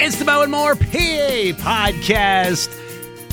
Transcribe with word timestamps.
It's 0.00 0.14
the 0.16 0.24
Bo 0.24 0.42
and 0.42 0.52
Moore 0.52 0.76
PA 0.76 1.58
podcast. 1.58 2.72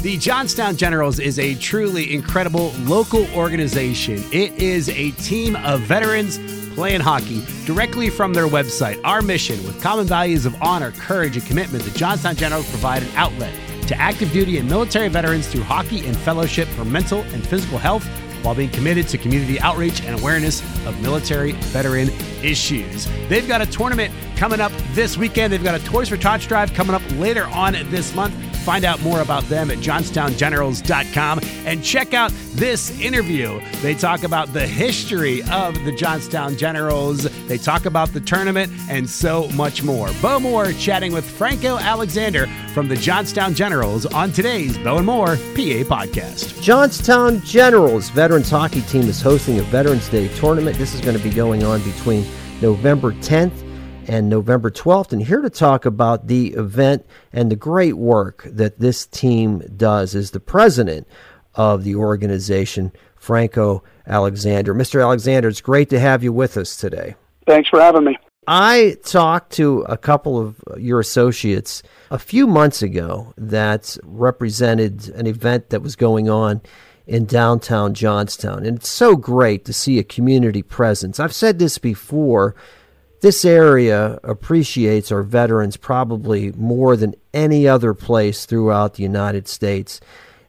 The 0.01 0.17
Johnstown 0.17 0.75
Generals 0.75 1.19
is 1.19 1.37
a 1.37 1.53
truly 1.53 2.11
incredible 2.11 2.71
local 2.79 3.27
organization. 3.35 4.23
It 4.31 4.51
is 4.53 4.89
a 4.89 5.11
team 5.11 5.55
of 5.57 5.81
veterans 5.81 6.39
playing 6.73 7.01
hockey 7.01 7.45
directly 7.65 8.09
from 8.09 8.33
their 8.33 8.47
website. 8.47 8.99
Our 9.03 9.21
mission, 9.21 9.63
with 9.63 9.79
common 9.79 10.07
values 10.07 10.47
of 10.47 10.59
honor, 10.59 10.91
courage, 10.93 11.37
and 11.37 11.45
commitment, 11.45 11.83
the 11.83 11.95
Johnstown 11.97 12.35
Generals 12.35 12.67
provide 12.71 13.03
an 13.03 13.09
outlet 13.15 13.53
to 13.87 13.95
active 14.01 14.31
duty 14.31 14.57
and 14.57 14.67
military 14.67 15.07
veterans 15.07 15.47
through 15.47 15.63
hockey 15.63 16.07
and 16.07 16.17
fellowship 16.17 16.67
for 16.69 16.83
mental 16.83 17.21
and 17.25 17.45
physical 17.45 17.77
health 17.77 18.09
while 18.45 18.55
being 18.55 18.69
committed 18.69 19.07
to 19.07 19.17
community 19.17 19.59
outreach 19.59 20.01
and 20.03 20.19
awareness 20.19 20.61
of 20.85 21.01
military 21.01 21.53
veteran 21.73 22.09
issues. 22.43 23.07
They've 23.27 23.47
got 23.47 23.61
a 23.61 23.65
tournament 23.65 24.13
coming 24.37 24.61
up 24.61 24.71
this 24.93 25.17
weekend. 25.17 25.51
They've 25.51 25.63
got 25.63 25.73
a 25.73 25.83
Toys 25.83 26.09
for 26.09 26.17
Tots 26.17 26.45
drive 26.45 26.73
coming 26.73 26.95
up 26.95 27.01
later 27.17 27.45
on 27.47 27.73
this 27.89 28.13
month. 28.13 28.35
Find 28.65 28.83
out 28.83 28.99
more 29.03 29.21
about 29.21 29.43
them 29.43 29.69
at 29.69 29.77
johnstowngenerals.com 29.77 31.39
and 31.67 31.83
check 31.83 32.15
out 32.15 32.31
this 32.53 32.99
interview. 32.99 33.61
They 33.83 33.93
talk 33.93 34.23
about 34.23 34.53
the 34.53 34.65
history 34.65 35.43
of 35.51 35.75
the 35.85 35.91
Johnstown 35.91 36.57
Generals, 36.57 37.25
they 37.47 37.59
talk 37.59 37.85
about 37.85 38.11
the 38.11 38.21
tournament, 38.21 38.73
and 38.89 39.07
so 39.07 39.47
much 39.49 39.83
more. 39.83 40.09
Bo 40.19 40.39
Moore 40.39 40.71
chatting 40.73 41.13
with 41.13 41.29
Franco 41.29 41.77
Alexander 41.77 42.47
from 42.73 42.87
the 42.87 42.95
Johnstown 42.95 43.53
Generals 43.53 44.07
on 44.07 44.31
today's 44.31 44.79
Bo 44.79 44.97
and 44.97 45.05
Moore 45.05 45.35
PA 45.35 45.83
podcast. 45.85 46.59
Johnstown 46.59 47.41
Generals 47.41 48.09
veterans 48.09 48.49
hockey 48.49 48.81
team 48.81 49.03
is 49.03 49.21
hosting 49.21 49.59
a 49.59 49.63
Veterans 49.63 50.09
Day 50.09 50.27
tournament. 50.39 50.75
This 50.77 50.95
is 50.95 51.01
going 51.01 51.15
to 51.15 51.23
be 51.23 51.29
going 51.29 51.63
on 51.63 51.83
between 51.83 52.25
November 52.61 53.11
10th 53.11 53.64
and 54.07 54.29
November 54.29 54.69
12th. 54.69 55.13
And 55.13 55.21
here 55.21 55.41
to 55.41 55.49
talk 55.49 55.85
about 55.85 56.27
the 56.27 56.53
event 56.53 57.05
and 57.33 57.51
the 57.51 57.55
great 57.55 57.97
work 57.97 58.43
that 58.45 58.79
this 58.79 59.05
team 59.05 59.59
does 59.75 60.15
is 60.15 60.31
the 60.31 60.39
president 60.39 61.07
of 61.55 61.83
the 61.83 61.95
organization, 61.95 62.91
Franco 63.15 63.83
Alexander. 64.07 64.73
Mr. 64.73 65.01
Alexander, 65.01 65.49
it's 65.49 65.61
great 65.61 65.89
to 65.89 65.99
have 65.99 66.23
you 66.23 66.33
with 66.33 66.57
us 66.57 66.75
today. 66.75 67.15
Thanks 67.47 67.69
for 67.69 67.79
having 67.79 68.03
me. 68.03 68.17
I 68.47 68.97
talked 69.03 69.53
to 69.53 69.81
a 69.81 69.97
couple 69.97 70.39
of 70.39 70.61
your 70.77 70.99
associates 70.99 71.81
a 72.11 72.19
few 72.19 72.45
months 72.45 72.83
ago 72.83 73.33
that 73.37 73.97
represented 74.03 75.09
an 75.09 75.25
event 75.25 75.69
that 75.71 75.81
was 75.81 75.95
going 75.95 76.29
on 76.29 76.61
in 77.07 77.25
downtown 77.25 77.93
Johnstown. 77.93 78.65
And 78.65 78.77
it's 78.77 78.89
so 78.89 79.15
great 79.15 79.65
to 79.65 79.73
see 79.73 79.97
a 79.97 80.03
community 80.03 80.61
presence. 80.61 81.19
I've 81.19 81.33
said 81.33 81.57
this 81.57 81.77
before 81.77 82.55
this 83.25 83.43
area 83.43 84.19
appreciates 84.23 85.11
our 85.11 85.23
veterans 85.23 85.77
probably 85.77 86.51
more 86.51 86.95
than 86.95 87.15
any 87.33 87.67
other 87.67 87.95
place 87.95 88.45
throughout 88.45 88.93
the 88.93 89.01
United 89.01 89.47
States. 89.47 89.99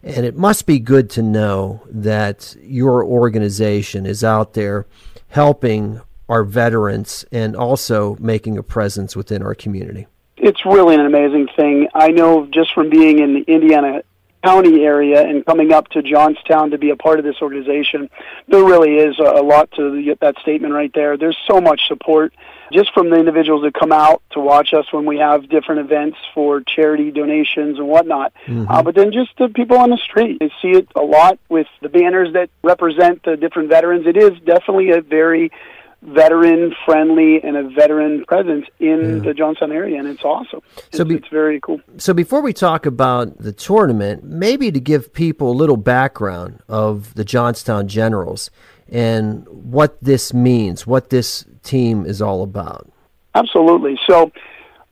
And 0.03 0.27
it 0.27 0.37
must 0.37 0.67
be 0.67 0.79
good 0.79 1.09
to 1.11 1.23
know 1.23 1.81
that 1.91 2.55
your 2.61 3.03
organization 3.03 4.05
is 4.05 4.23
out 4.23 4.53
there 4.53 4.85
helping 5.29 6.03
our 6.29 6.45
veterans 6.45 7.25
and 7.33 7.57
also 7.57 8.15
making 8.21 8.59
a 8.59 8.63
presence 8.63 9.17
within 9.17 9.43
our 9.43 9.55
community. 9.55 10.07
It's 10.37 10.67
really 10.67 10.97
an 10.97 11.07
amazing 11.07 11.49
thing. 11.57 11.89
I 11.95 12.09
know 12.09 12.45
just 12.45 12.75
from 12.75 12.91
being 12.91 13.21
in 13.21 13.33
the 13.33 13.45
Indiana 13.51 14.03
County 14.45 14.85
area 14.85 15.27
and 15.27 15.47
coming 15.47 15.73
up 15.73 15.89
to 15.89 16.03
Johnstown 16.03 16.73
to 16.73 16.79
be 16.79 16.91
a 16.91 16.97
part 16.97 17.19
of 17.19 17.25
this 17.25 17.37
organization, 17.41 18.11
there 18.49 18.63
really 18.63 18.97
is 18.97 19.19
a 19.19 19.41
lot 19.43 19.71
to 19.77 20.15
that 20.21 20.37
statement 20.43 20.75
right 20.75 20.93
there. 20.93 21.17
There's 21.17 21.39
so 21.51 21.59
much 21.59 21.81
support 21.89 22.35
just 22.73 22.93
from 22.93 23.11
the 23.11 23.17
individuals 23.17 23.63
that 23.63 23.75
come 23.75 23.93
out 23.93 24.23
to 24.33 24.41
watch 24.41 24.73
us 24.75 24.87
when 24.93 25.05
we 25.05 25.19
have 25.19 25.49
different 25.49 25.81
events 25.81 26.19
for 26.35 26.61
charity 26.63 27.11
donations 27.11 27.79
and 27.79 27.89
whatnot. 27.89 28.33
Mm-hmm. 28.47 28.71
Uh, 28.71 28.83
but 28.83 28.95
then 28.95 29.13
just 29.13 29.31
the 29.39 29.49
people 29.49 29.79
on 29.79 29.91
the 29.91 29.99
street. 29.99 30.39
I 30.41 30.51
see 30.61 30.73
it 30.73 30.89
a 30.95 31.03
lot 31.03 31.39
with 31.49 31.67
the 31.81 31.89
banners 31.89 32.33
that 32.35 32.51
represent 32.63 33.23
the 33.23 33.37
different 33.37 33.69
veterans. 33.69 34.07
It 34.07 34.17
is 34.17 34.33
definitely 34.45 34.91
a 34.91 35.01
very 35.01 35.51
veteran 36.03 36.75
friendly 36.85 37.43
and 37.43 37.57
a 37.57 37.69
veteran 37.69 38.25
presence 38.27 38.67
in 38.79 39.17
yeah. 39.17 39.23
the 39.25 39.35
Johnstown 39.35 39.73
area, 39.73 39.99
and 39.99 40.07
it's 40.07 40.23
awesome. 40.23 40.61
It's, 40.77 40.99
so 40.99 41.05
be, 41.05 41.17
it's 41.17 41.29
very 41.29 41.61
cool. 41.61 41.81
So 41.97 42.15
before 42.15 42.43
we 42.43 42.53
talk 42.53 42.87
about 42.87 43.39
the 43.39 43.53
tournament, 43.53 44.23
maybe 44.23 44.71
to 44.71 44.81
give 44.81 45.13
people 45.13 45.51
a 45.51 45.57
little 45.57 45.77
background 45.77 46.61
of 46.69 47.15
the 47.15 47.25
Johnstown 47.25 47.89
Generals 47.89 48.51
and 48.89 49.49
what 49.49 49.99
this 50.01 50.33
means, 50.33 50.87
what 50.87 51.11
this 51.11 51.45
team 51.67 52.07
is 52.07 52.23
all 52.23 52.43
about. 52.43 52.91
Absolutely. 53.35 53.99
So, 54.07 54.33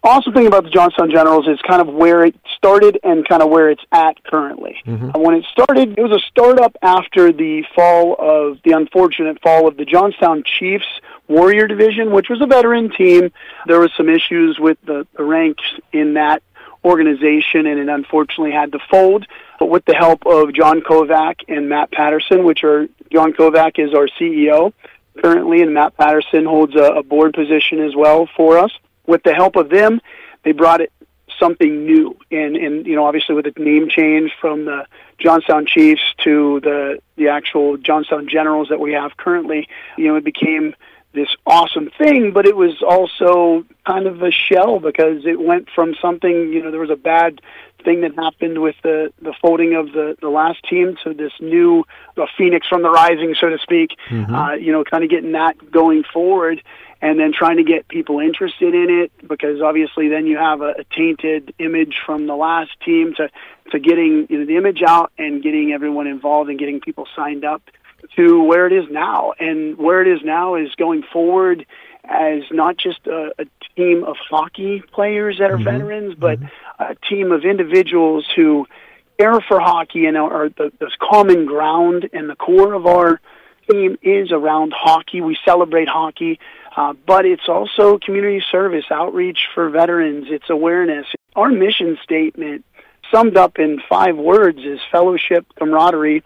awesome 0.02 0.34
thing 0.34 0.46
about 0.46 0.64
the 0.64 0.70
Johnstown 0.70 1.10
Generals 1.10 1.48
is 1.48 1.58
kind 1.66 1.80
of 1.80 1.88
where 1.88 2.24
it 2.24 2.36
started 2.56 2.98
and 3.02 3.26
kind 3.26 3.42
of 3.42 3.48
where 3.48 3.70
it's 3.70 3.82
at 3.90 4.22
currently. 4.24 4.76
Mm-hmm. 4.86 5.18
When 5.18 5.34
it 5.34 5.44
started, 5.50 5.98
it 5.98 6.02
was 6.02 6.12
a 6.12 6.20
startup 6.28 6.76
after 6.82 7.32
the 7.32 7.64
fall 7.74 8.16
of 8.18 8.58
the 8.64 8.72
unfortunate 8.72 9.40
fall 9.42 9.66
of 9.66 9.76
the 9.76 9.84
Johnstown 9.84 10.44
Chiefs 10.44 10.86
Warrior 11.26 11.66
Division, 11.66 12.12
which 12.12 12.28
was 12.28 12.42
a 12.42 12.46
veteran 12.46 12.90
team. 12.90 13.32
There 13.66 13.80
was 13.80 13.90
some 13.96 14.10
issues 14.10 14.58
with 14.58 14.78
the, 14.84 15.06
the 15.16 15.24
ranks 15.24 15.64
in 15.92 16.14
that 16.14 16.42
organization, 16.84 17.66
and 17.66 17.80
it 17.80 17.88
unfortunately 17.88 18.52
had 18.52 18.72
to 18.72 18.78
fold. 18.90 19.26
But 19.58 19.66
with 19.66 19.86
the 19.86 19.94
help 19.94 20.26
of 20.26 20.52
John 20.52 20.82
Kovac 20.82 21.36
and 21.48 21.70
Matt 21.70 21.90
Patterson, 21.90 22.44
which 22.44 22.62
are 22.62 22.88
John 23.10 23.32
Kovac 23.32 23.78
is 23.78 23.94
our 23.94 24.08
CEO 24.20 24.74
currently, 25.20 25.62
and 25.62 25.74
Matt 25.74 25.96
Patterson 25.96 26.44
holds 26.44 26.74
a, 26.74 26.84
a 26.84 27.02
board 27.02 27.34
position 27.34 27.80
as 27.80 27.94
well 27.94 28.28
for 28.36 28.58
us. 28.58 28.72
With 29.06 29.22
the 29.22 29.34
help 29.34 29.56
of 29.56 29.68
them, 29.68 30.00
they 30.44 30.52
brought 30.52 30.80
it 30.80 30.92
something 31.38 31.84
new, 31.84 32.16
and 32.30 32.56
and 32.56 32.86
you 32.86 32.94
know 32.94 33.06
obviously 33.06 33.34
with 33.34 33.44
the 33.44 33.62
name 33.62 33.88
change 33.88 34.32
from 34.40 34.64
the 34.64 34.86
Johnstown 35.18 35.66
Chiefs 35.66 36.02
to 36.24 36.60
the 36.60 36.98
the 37.16 37.28
actual 37.28 37.76
Johnstown 37.76 38.28
Generals 38.28 38.68
that 38.68 38.80
we 38.80 38.92
have 38.92 39.16
currently, 39.16 39.68
you 39.96 40.08
know 40.08 40.16
it 40.16 40.24
became 40.24 40.74
this 41.14 41.28
awesome 41.46 41.90
thing, 41.96 42.32
but 42.32 42.46
it 42.46 42.56
was 42.56 42.82
also 42.82 43.64
kind 43.86 44.06
of 44.06 44.22
a 44.22 44.30
shell 44.30 44.80
because 44.80 45.24
it 45.24 45.40
went 45.40 45.68
from 45.74 45.94
something, 46.00 46.52
you 46.52 46.62
know, 46.62 46.70
there 46.70 46.80
was 46.80 46.90
a 46.90 46.96
bad 46.96 47.40
thing 47.84 48.00
that 48.00 48.14
happened 48.16 48.60
with 48.62 48.74
the 48.82 49.12
the 49.20 49.34
folding 49.40 49.74
of 49.74 49.92
the 49.92 50.16
the 50.20 50.28
last 50.28 50.62
team 50.64 50.96
to 51.04 51.14
this 51.14 51.32
new 51.40 51.84
phoenix 52.36 52.66
from 52.66 52.82
the 52.82 52.90
rising, 52.90 53.34
so 53.38 53.48
to 53.50 53.58
speak. 53.58 53.90
Mm-hmm. 54.08 54.34
Uh, 54.34 54.52
you 54.54 54.72
know, 54.72 54.82
kind 54.84 55.04
of 55.04 55.10
getting 55.10 55.32
that 55.32 55.70
going 55.70 56.02
forward, 56.02 56.62
and 57.00 57.20
then 57.20 57.32
trying 57.32 57.58
to 57.58 57.64
get 57.64 57.86
people 57.88 58.18
interested 58.18 58.74
in 58.74 58.88
it 58.90 59.12
because 59.28 59.60
obviously 59.60 60.08
then 60.08 60.26
you 60.26 60.38
have 60.38 60.62
a, 60.62 60.70
a 60.78 60.84
tainted 60.96 61.54
image 61.58 61.96
from 62.04 62.26
the 62.26 62.34
last 62.34 62.70
team 62.84 63.14
to 63.16 63.28
to 63.70 63.78
getting 63.78 64.26
you 64.30 64.38
know 64.38 64.46
the 64.46 64.56
image 64.56 64.82
out 64.82 65.12
and 65.18 65.42
getting 65.42 65.72
everyone 65.72 66.06
involved 66.06 66.50
and 66.50 66.58
getting 66.58 66.80
people 66.80 67.06
signed 67.14 67.44
up 67.44 67.62
to 68.16 68.42
where 68.42 68.66
it 68.66 68.72
is 68.72 68.90
now. 68.90 69.32
And 69.38 69.76
where 69.78 70.02
it 70.02 70.08
is 70.08 70.24
now 70.24 70.54
is 70.54 70.74
going 70.76 71.02
forward 71.12 71.66
as 72.04 72.42
not 72.50 72.76
just 72.76 73.06
a, 73.06 73.32
a 73.38 73.46
team 73.76 74.04
of 74.04 74.16
hockey 74.30 74.82
players 74.92 75.38
that 75.38 75.50
are 75.50 75.54
mm-hmm. 75.54 75.64
veterans, 75.64 76.14
but 76.14 76.38
mm-hmm. 76.38 76.82
a 76.82 76.94
team 77.08 77.32
of 77.32 77.44
individuals 77.44 78.26
who 78.34 78.66
care 79.18 79.40
for 79.40 79.60
hockey 79.60 80.06
and 80.06 80.16
are 80.16 80.48
the, 80.48 80.72
the 80.78 80.90
common 81.00 81.46
ground 81.46 82.08
and 82.12 82.28
the 82.28 82.36
core 82.36 82.74
of 82.74 82.86
our 82.86 83.20
team 83.70 83.96
is 84.02 84.32
around 84.32 84.72
hockey. 84.76 85.20
We 85.20 85.38
celebrate 85.44 85.88
hockey, 85.88 86.38
uh, 86.76 86.92
but 87.06 87.24
it's 87.24 87.48
also 87.48 87.98
community 87.98 88.44
service, 88.50 88.84
outreach 88.90 89.48
for 89.54 89.70
veterans. 89.70 90.26
It's 90.28 90.50
awareness. 90.50 91.06
Our 91.36 91.48
mission 91.48 91.98
statement, 92.02 92.64
summed 93.10 93.36
up 93.36 93.58
in 93.58 93.80
five 93.88 94.16
words, 94.16 94.58
is 94.58 94.80
fellowship, 94.90 95.46
camaraderie, 95.56 96.22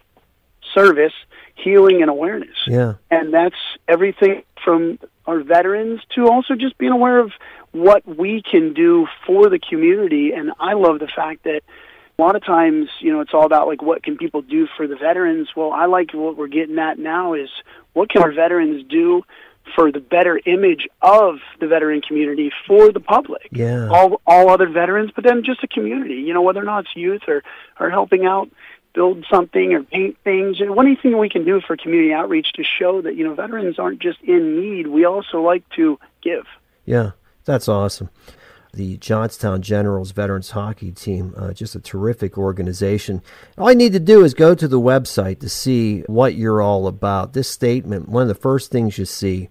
service, 0.74 1.14
healing, 1.58 2.02
and 2.02 2.10
awareness. 2.10 2.56
Yeah. 2.66 2.94
And 3.10 3.32
that's 3.32 3.56
everything 3.86 4.42
from 4.64 4.98
our 5.26 5.42
veterans 5.42 6.00
to 6.14 6.28
also 6.28 6.54
just 6.54 6.78
being 6.78 6.92
aware 6.92 7.18
of 7.18 7.32
what 7.72 8.06
we 8.06 8.42
can 8.42 8.74
do 8.74 9.06
for 9.26 9.48
the 9.50 9.58
community. 9.58 10.32
And 10.32 10.52
I 10.58 10.74
love 10.74 10.98
the 10.98 11.08
fact 11.08 11.44
that 11.44 11.62
a 12.18 12.22
lot 12.22 12.34
of 12.34 12.44
times, 12.44 12.88
you 13.00 13.12
know, 13.12 13.20
it's 13.20 13.32
all 13.32 13.44
about 13.44 13.68
like 13.68 13.82
what 13.82 14.02
can 14.02 14.16
people 14.16 14.42
do 14.42 14.66
for 14.76 14.86
the 14.86 14.96
veterans. 14.96 15.48
Well, 15.54 15.72
I 15.72 15.86
like 15.86 16.12
what 16.12 16.36
we're 16.36 16.48
getting 16.48 16.78
at 16.78 16.98
now 16.98 17.34
is 17.34 17.48
what 17.92 18.10
can 18.10 18.22
our 18.22 18.32
veterans 18.32 18.84
do 18.88 19.22
for 19.74 19.92
the 19.92 20.00
better 20.00 20.40
image 20.46 20.88
of 21.02 21.36
the 21.60 21.66
veteran 21.66 22.00
community 22.00 22.50
for 22.66 22.90
the 22.90 23.00
public. 23.00 23.48
Yeah. 23.52 23.88
All 23.88 24.20
all 24.26 24.50
other 24.50 24.68
veterans, 24.68 25.10
but 25.14 25.24
then 25.24 25.44
just 25.44 25.60
the 25.60 25.68
community, 25.68 26.14
you 26.14 26.34
know, 26.34 26.42
whether 26.42 26.60
or 26.60 26.64
not 26.64 26.84
it's 26.84 26.96
youth 26.96 27.22
or, 27.28 27.42
or 27.78 27.90
helping 27.90 28.24
out 28.24 28.50
build 28.98 29.24
something 29.30 29.72
or 29.74 29.82
paint 29.84 30.16
things 30.24 30.60
and 30.60 30.76
anything 30.78 31.16
we 31.18 31.28
can 31.28 31.44
do 31.44 31.60
for 31.64 31.76
community 31.76 32.12
outreach 32.12 32.48
to 32.54 32.64
show 32.64 33.00
that 33.02 33.14
you 33.14 33.24
know 33.24 33.34
veterans 33.34 33.78
aren't 33.78 34.00
just 34.00 34.20
in 34.22 34.60
need? 34.60 34.88
We 34.88 35.04
also 35.04 35.40
like 35.40 35.64
to 35.76 35.98
give. 36.20 36.46
Yeah 36.84 37.10
that's 37.48 37.66
awesome. 37.66 38.10
The 38.74 38.98
johnstown 38.98 39.62
generals 39.62 40.10
veterans 40.12 40.50
hockey 40.50 40.92
team 40.92 41.32
uh, 41.36 41.54
just 41.54 41.74
a 41.74 41.80
terrific 41.80 42.36
organization. 42.36 43.22
All 43.56 43.70
you 43.70 43.76
need 43.76 43.94
to 43.94 44.00
do 44.00 44.22
is 44.22 44.34
go 44.34 44.54
to 44.54 44.68
the 44.68 44.78
website 44.78 45.40
to 45.40 45.48
see 45.48 46.00
what 46.02 46.34
you're 46.34 46.60
all 46.60 46.86
about. 46.86 47.32
This 47.32 47.48
statement 47.48 48.08
one 48.08 48.22
of 48.22 48.28
the 48.28 48.34
first 48.34 48.70
things 48.70 48.98
you 48.98 49.06
see 49.06 49.48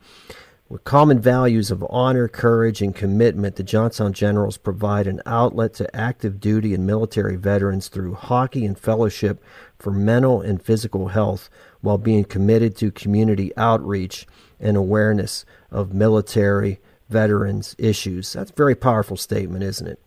With 0.70 0.84
common 0.84 1.20
values 1.22 1.72
of 1.72 1.86
honor, 1.90 2.28
courage, 2.28 2.82
and 2.82 2.94
commitment, 2.94 3.56
the 3.56 3.64
Johnstown 3.64 4.12
Generals 4.12 4.58
provide 4.58 5.08
an 5.08 5.22
outlet 5.26 5.74
to 5.76 5.96
active 5.96 6.42
duty 6.42 6.74
and 6.74 6.86
military 6.86 7.38
veterans 7.38 7.88
through 7.88 8.16
hockey 8.16 8.66
and 8.66 8.78
fellowship 8.78 9.42
for 9.80 9.92
mental 9.92 10.42
and 10.42 10.62
physical 10.62 11.08
health 11.08 11.50
while 11.80 11.98
being 11.98 12.26
committed 12.26 12.76
to 12.78 12.92
community 12.92 13.56
outreach 13.56 14.28
and 14.60 14.76
awareness 14.76 15.46
of 15.72 15.94
military 15.94 16.82
veterans 17.08 17.74
issues. 17.78 18.34
That's 18.34 18.52
a 18.52 18.56
very 18.56 18.76
powerful 18.76 19.16
statement, 19.16 19.64
isn't 19.64 19.88
it? 19.88 20.02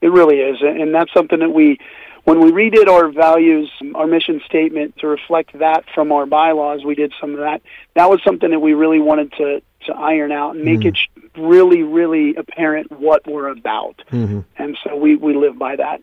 It 0.00 0.08
really 0.08 0.36
is. 0.36 0.56
And 0.62 0.94
that's 0.94 1.12
something 1.12 1.40
that 1.40 1.50
we 1.50 1.78
when 2.30 2.40
we 2.40 2.52
redid 2.52 2.86
our 2.86 3.10
values, 3.10 3.68
our 3.96 4.06
mission 4.06 4.40
statement 4.46 4.96
to 4.98 5.08
reflect 5.08 5.58
that 5.58 5.84
from 5.92 6.12
our 6.12 6.26
bylaws, 6.26 6.84
we 6.84 6.94
did 6.94 7.12
some 7.20 7.32
of 7.32 7.38
that. 7.40 7.60
That 7.94 8.08
was 8.08 8.22
something 8.22 8.50
that 8.50 8.60
we 8.60 8.72
really 8.72 9.00
wanted 9.00 9.32
to 9.32 9.62
to 9.86 9.94
iron 9.94 10.30
out 10.30 10.54
and 10.54 10.64
make 10.64 10.80
mm-hmm. 10.80 10.88
it 10.88 11.38
really, 11.38 11.82
really 11.82 12.36
apparent 12.36 12.92
what 12.92 13.26
we're 13.26 13.48
about. 13.48 14.02
Mm-hmm. 14.12 14.40
And 14.58 14.78
so 14.84 14.94
we 14.94 15.16
we 15.16 15.34
live 15.34 15.58
by 15.58 15.74
that. 15.76 16.02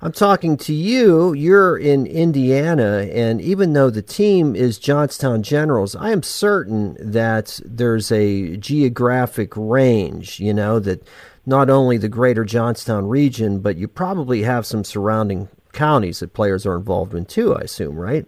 I'm 0.00 0.12
talking 0.12 0.56
to 0.58 0.72
you. 0.72 1.34
You're 1.34 1.76
in 1.76 2.06
Indiana, 2.06 3.06
and 3.12 3.40
even 3.40 3.74
though 3.74 3.90
the 3.90 4.00
team 4.02 4.56
is 4.56 4.78
Johnstown 4.78 5.42
Generals, 5.42 5.94
I 5.96 6.12
am 6.12 6.22
certain 6.22 6.96
that 7.00 7.60
there's 7.64 8.10
a 8.10 8.56
geographic 8.56 9.52
range, 9.54 10.40
you 10.40 10.54
know, 10.54 10.78
that 10.78 11.06
not 11.44 11.68
only 11.68 11.96
the 11.96 12.08
greater 12.08 12.44
Johnstown 12.44 13.08
region, 13.08 13.60
but 13.60 13.76
you 13.76 13.88
probably 13.88 14.42
have 14.42 14.66
some 14.66 14.84
surrounding 14.84 15.48
counties 15.78 16.18
that 16.18 16.32
players 16.32 16.66
are 16.66 16.76
involved 16.76 17.14
in 17.14 17.24
too, 17.24 17.54
I 17.54 17.60
assume, 17.60 17.96
right? 17.96 18.26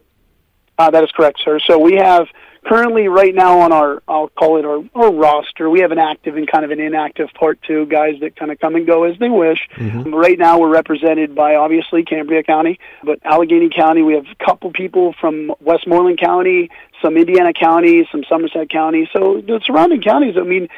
Uh, 0.78 0.90
that 0.90 1.02
is 1.02 1.10
correct, 1.10 1.40
sir. 1.44 1.58
So 1.58 1.78
we 1.78 1.96
have 1.96 2.28
currently 2.64 3.08
right 3.08 3.34
now 3.34 3.58
on 3.60 3.72
our 3.72 4.02
I'll 4.06 4.28
call 4.28 4.56
it 4.58 4.64
our, 4.64 4.82
our 4.94 5.12
roster, 5.12 5.68
we 5.68 5.80
have 5.80 5.90
an 5.90 5.98
active 5.98 6.36
and 6.36 6.50
kind 6.50 6.64
of 6.64 6.70
an 6.70 6.80
inactive 6.80 7.28
part 7.34 7.60
two, 7.62 7.86
guys 7.86 8.14
that 8.20 8.36
kind 8.36 8.52
of 8.52 8.60
come 8.60 8.76
and 8.76 8.86
go 8.86 9.02
as 9.02 9.18
they 9.18 9.28
wish. 9.28 9.58
Mm-hmm. 9.74 10.14
Right 10.14 10.38
now 10.38 10.58
we're 10.58 10.70
represented 10.70 11.34
by 11.34 11.56
obviously 11.56 12.04
Cambria 12.04 12.44
County, 12.44 12.78
but 13.02 13.18
Allegheny 13.24 13.68
County, 13.68 14.02
we 14.02 14.14
have 14.14 14.26
a 14.26 14.44
couple 14.44 14.70
people 14.70 15.14
from 15.20 15.52
Westmoreland 15.60 16.18
County, 16.18 16.70
some 17.02 17.16
Indiana 17.16 17.52
County, 17.52 18.08
some 18.12 18.24
Somerset 18.28 18.70
County. 18.70 19.10
So 19.12 19.42
the 19.44 19.60
surrounding 19.64 20.02
counties, 20.02 20.36
I 20.38 20.44
mean, 20.44 20.68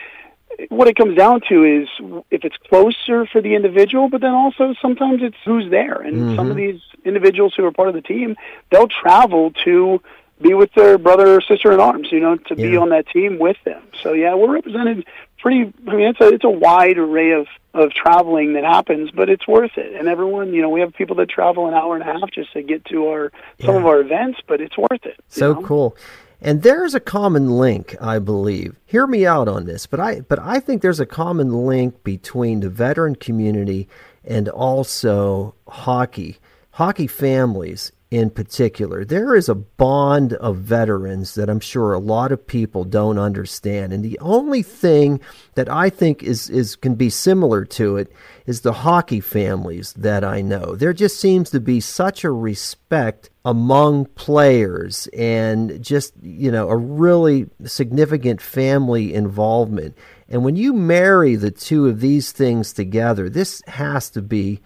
what 0.69 0.89
it 0.89 0.97
comes 0.97 1.17
down 1.17 1.41
to 1.49 1.65
is 1.65 1.89
if 2.31 2.45
it's 2.45 2.57
closer 2.69 3.27
for 3.27 3.41
the 3.41 3.55
individual, 3.55 4.09
but 4.09 4.21
then 4.21 4.33
also 4.33 4.75
sometimes 4.81 5.21
it's 5.23 5.37
who's 5.45 5.71
there. 5.71 6.01
And 6.01 6.17
mm-hmm. 6.17 6.37
some 6.37 6.51
of 6.51 6.57
these 6.57 6.81
individuals 7.05 7.55
who 7.57 7.65
are 7.65 7.73
part 7.73 7.89
of 7.89 7.95
the 7.95 8.03
team, 8.03 8.37
they'll 8.71 8.89
travel 8.89 9.53
to 9.65 10.01
be 10.41 10.55
with 10.55 10.73
their 10.75 10.99
brother 10.99 11.37
or 11.37 11.41
sister 11.41 11.73
in 11.73 11.81
arms, 11.81 12.09
you 12.11 12.21
know, 12.21 12.37
to 12.37 12.55
yeah. 12.57 12.71
be 12.71 12.77
on 12.77 12.91
that 12.91 13.07
team 13.09 13.39
with 13.39 13.57
them. 13.65 13.83
So 14.03 14.13
yeah, 14.13 14.35
we're 14.35 14.53
represented 14.53 15.07
pretty. 15.39 15.73
I 15.89 15.95
mean, 15.95 16.09
it's 16.09 16.21
a 16.21 16.29
it's 16.29 16.45
a 16.45 16.51
wide 16.51 16.99
array 16.99 17.33
of 17.33 17.47
of 17.75 17.93
traveling 17.93 18.55
that 18.55 18.65
happens, 18.65 19.11
but 19.11 19.31
it's 19.31 19.47
worth 19.47 19.77
it. 19.77 19.95
And 19.95 20.09
everyone, 20.09 20.53
you 20.53 20.63
know, 20.63 20.69
we 20.69 20.81
have 20.81 20.93
people 20.95 21.17
that 21.17 21.29
travel 21.29 21.69
an 21.69 21.75
hour 21.75 21.95
and 21.95 22.03
a 22.03 22.07
half 22.07 22.31
just 22.33 22.53
to 22.55 22.63
get 22.63 22.85
to 22.87 23.09
our 23.09 23.33
some 23.61 23.75
yeah. 23.75 23.81
of 23.81 23.87
our 23.87 24.01
events, 24.01 24.41
but 24.47 24.61
it's 24.61 24.77
worth 24.77 25.05
it. 25.05 25.21
So 25.29 25.55
know? 25.55 25.63
cool. 25.63 25.97
And 26.45 26.63
there's 26.63 26.93
a 26.93 27.01
common 27.01 27.51
link, 27.51 27.95
I 28.01 28.19
believe. 28.19 28.75
Hear 28.85 29.07
me 29.07 29.25
out 29.25 29.47
on 29.47 29.65
this, 29.65 29.87
but 29.87 30.01
I 30.01 30.21
but 30.23 30.41
I 30.41 30.59
think 30.59 30.83
there's 30.83 30.99
a 30.99 31.07
common 31.07 31.67
link 31.67 32.03
between 32.03 32.61
the 32.61 32.69
veteran 32.69 33.15
community 33.15 33.89
and 34.25 34.49
also 34.49 35.55
hockey. 35.69 36.39
Hockey 36.73 37.07
families 37.07 37.93
in 38.13 38.29
particular. 38.29 39.07
There 39.07 39.35
is 39.35 39.49
a 39.49 39.55
bond 39.55 40.35
of 40.35 40.59
veterans 40.59 41.35
that 41.35 41.49
I'm 41.49 41.61
sure 41.61 41.95
a 41.95 41.99
lot 41.99 42.31
of 42.31 42.47
people 42.47 42.85
don't 42.85 43.19
understand. 43.19 43.91
And 43.91 44.05
the 44.05 44.19
only 44.21 44.63
thing 44.63 45.19
that 45.55 45.71
I 45.71 45.89
think 45.89 46.23
is, 46.23 46.51
is 46.51 46.77
can 46.77 46.95
be 46.95 47.09
similar 47.09 47.65
to 47.65 47.97
it 47.97 48.13
is 48.45 48.61
the 48.61 48.75
hockey 48.75 49.21
families 49.21 49.95
that 49.95 50.25
I 50.25 50.43
know. 50.43 50.77
There 50.77 50.93
just 50.93 51.21
seems 51.21 51.49
to 51.51 51.61
be 51.61 51.81
such 51.81 52.23
a 52.23 52.31
respect 52.31 53.31
among 53.47 54.05
players 54.05 55.07
and 55.17 55.83
just, 55.83 56.13
you 56.21 56.51
know, 56.51 56.69
a 56.69 56.77
really 56.77 57.49
significant 57.65 58.43
family 58.43 59.15
involvement. 59.15 59.97
And 60.29 60.45
when 60.45 60.57
you 60.57 60.75
marry 60.75 61.35
the 61.37 61.51
two 61.51 61.87
of 61.87 62.01
these 62.01 62.31
things 62.31 62.75
together, 62.75 63.31
this 63.31 63.63
has 63.69 64.11
to 64.11 64.21
be 64.21 64.61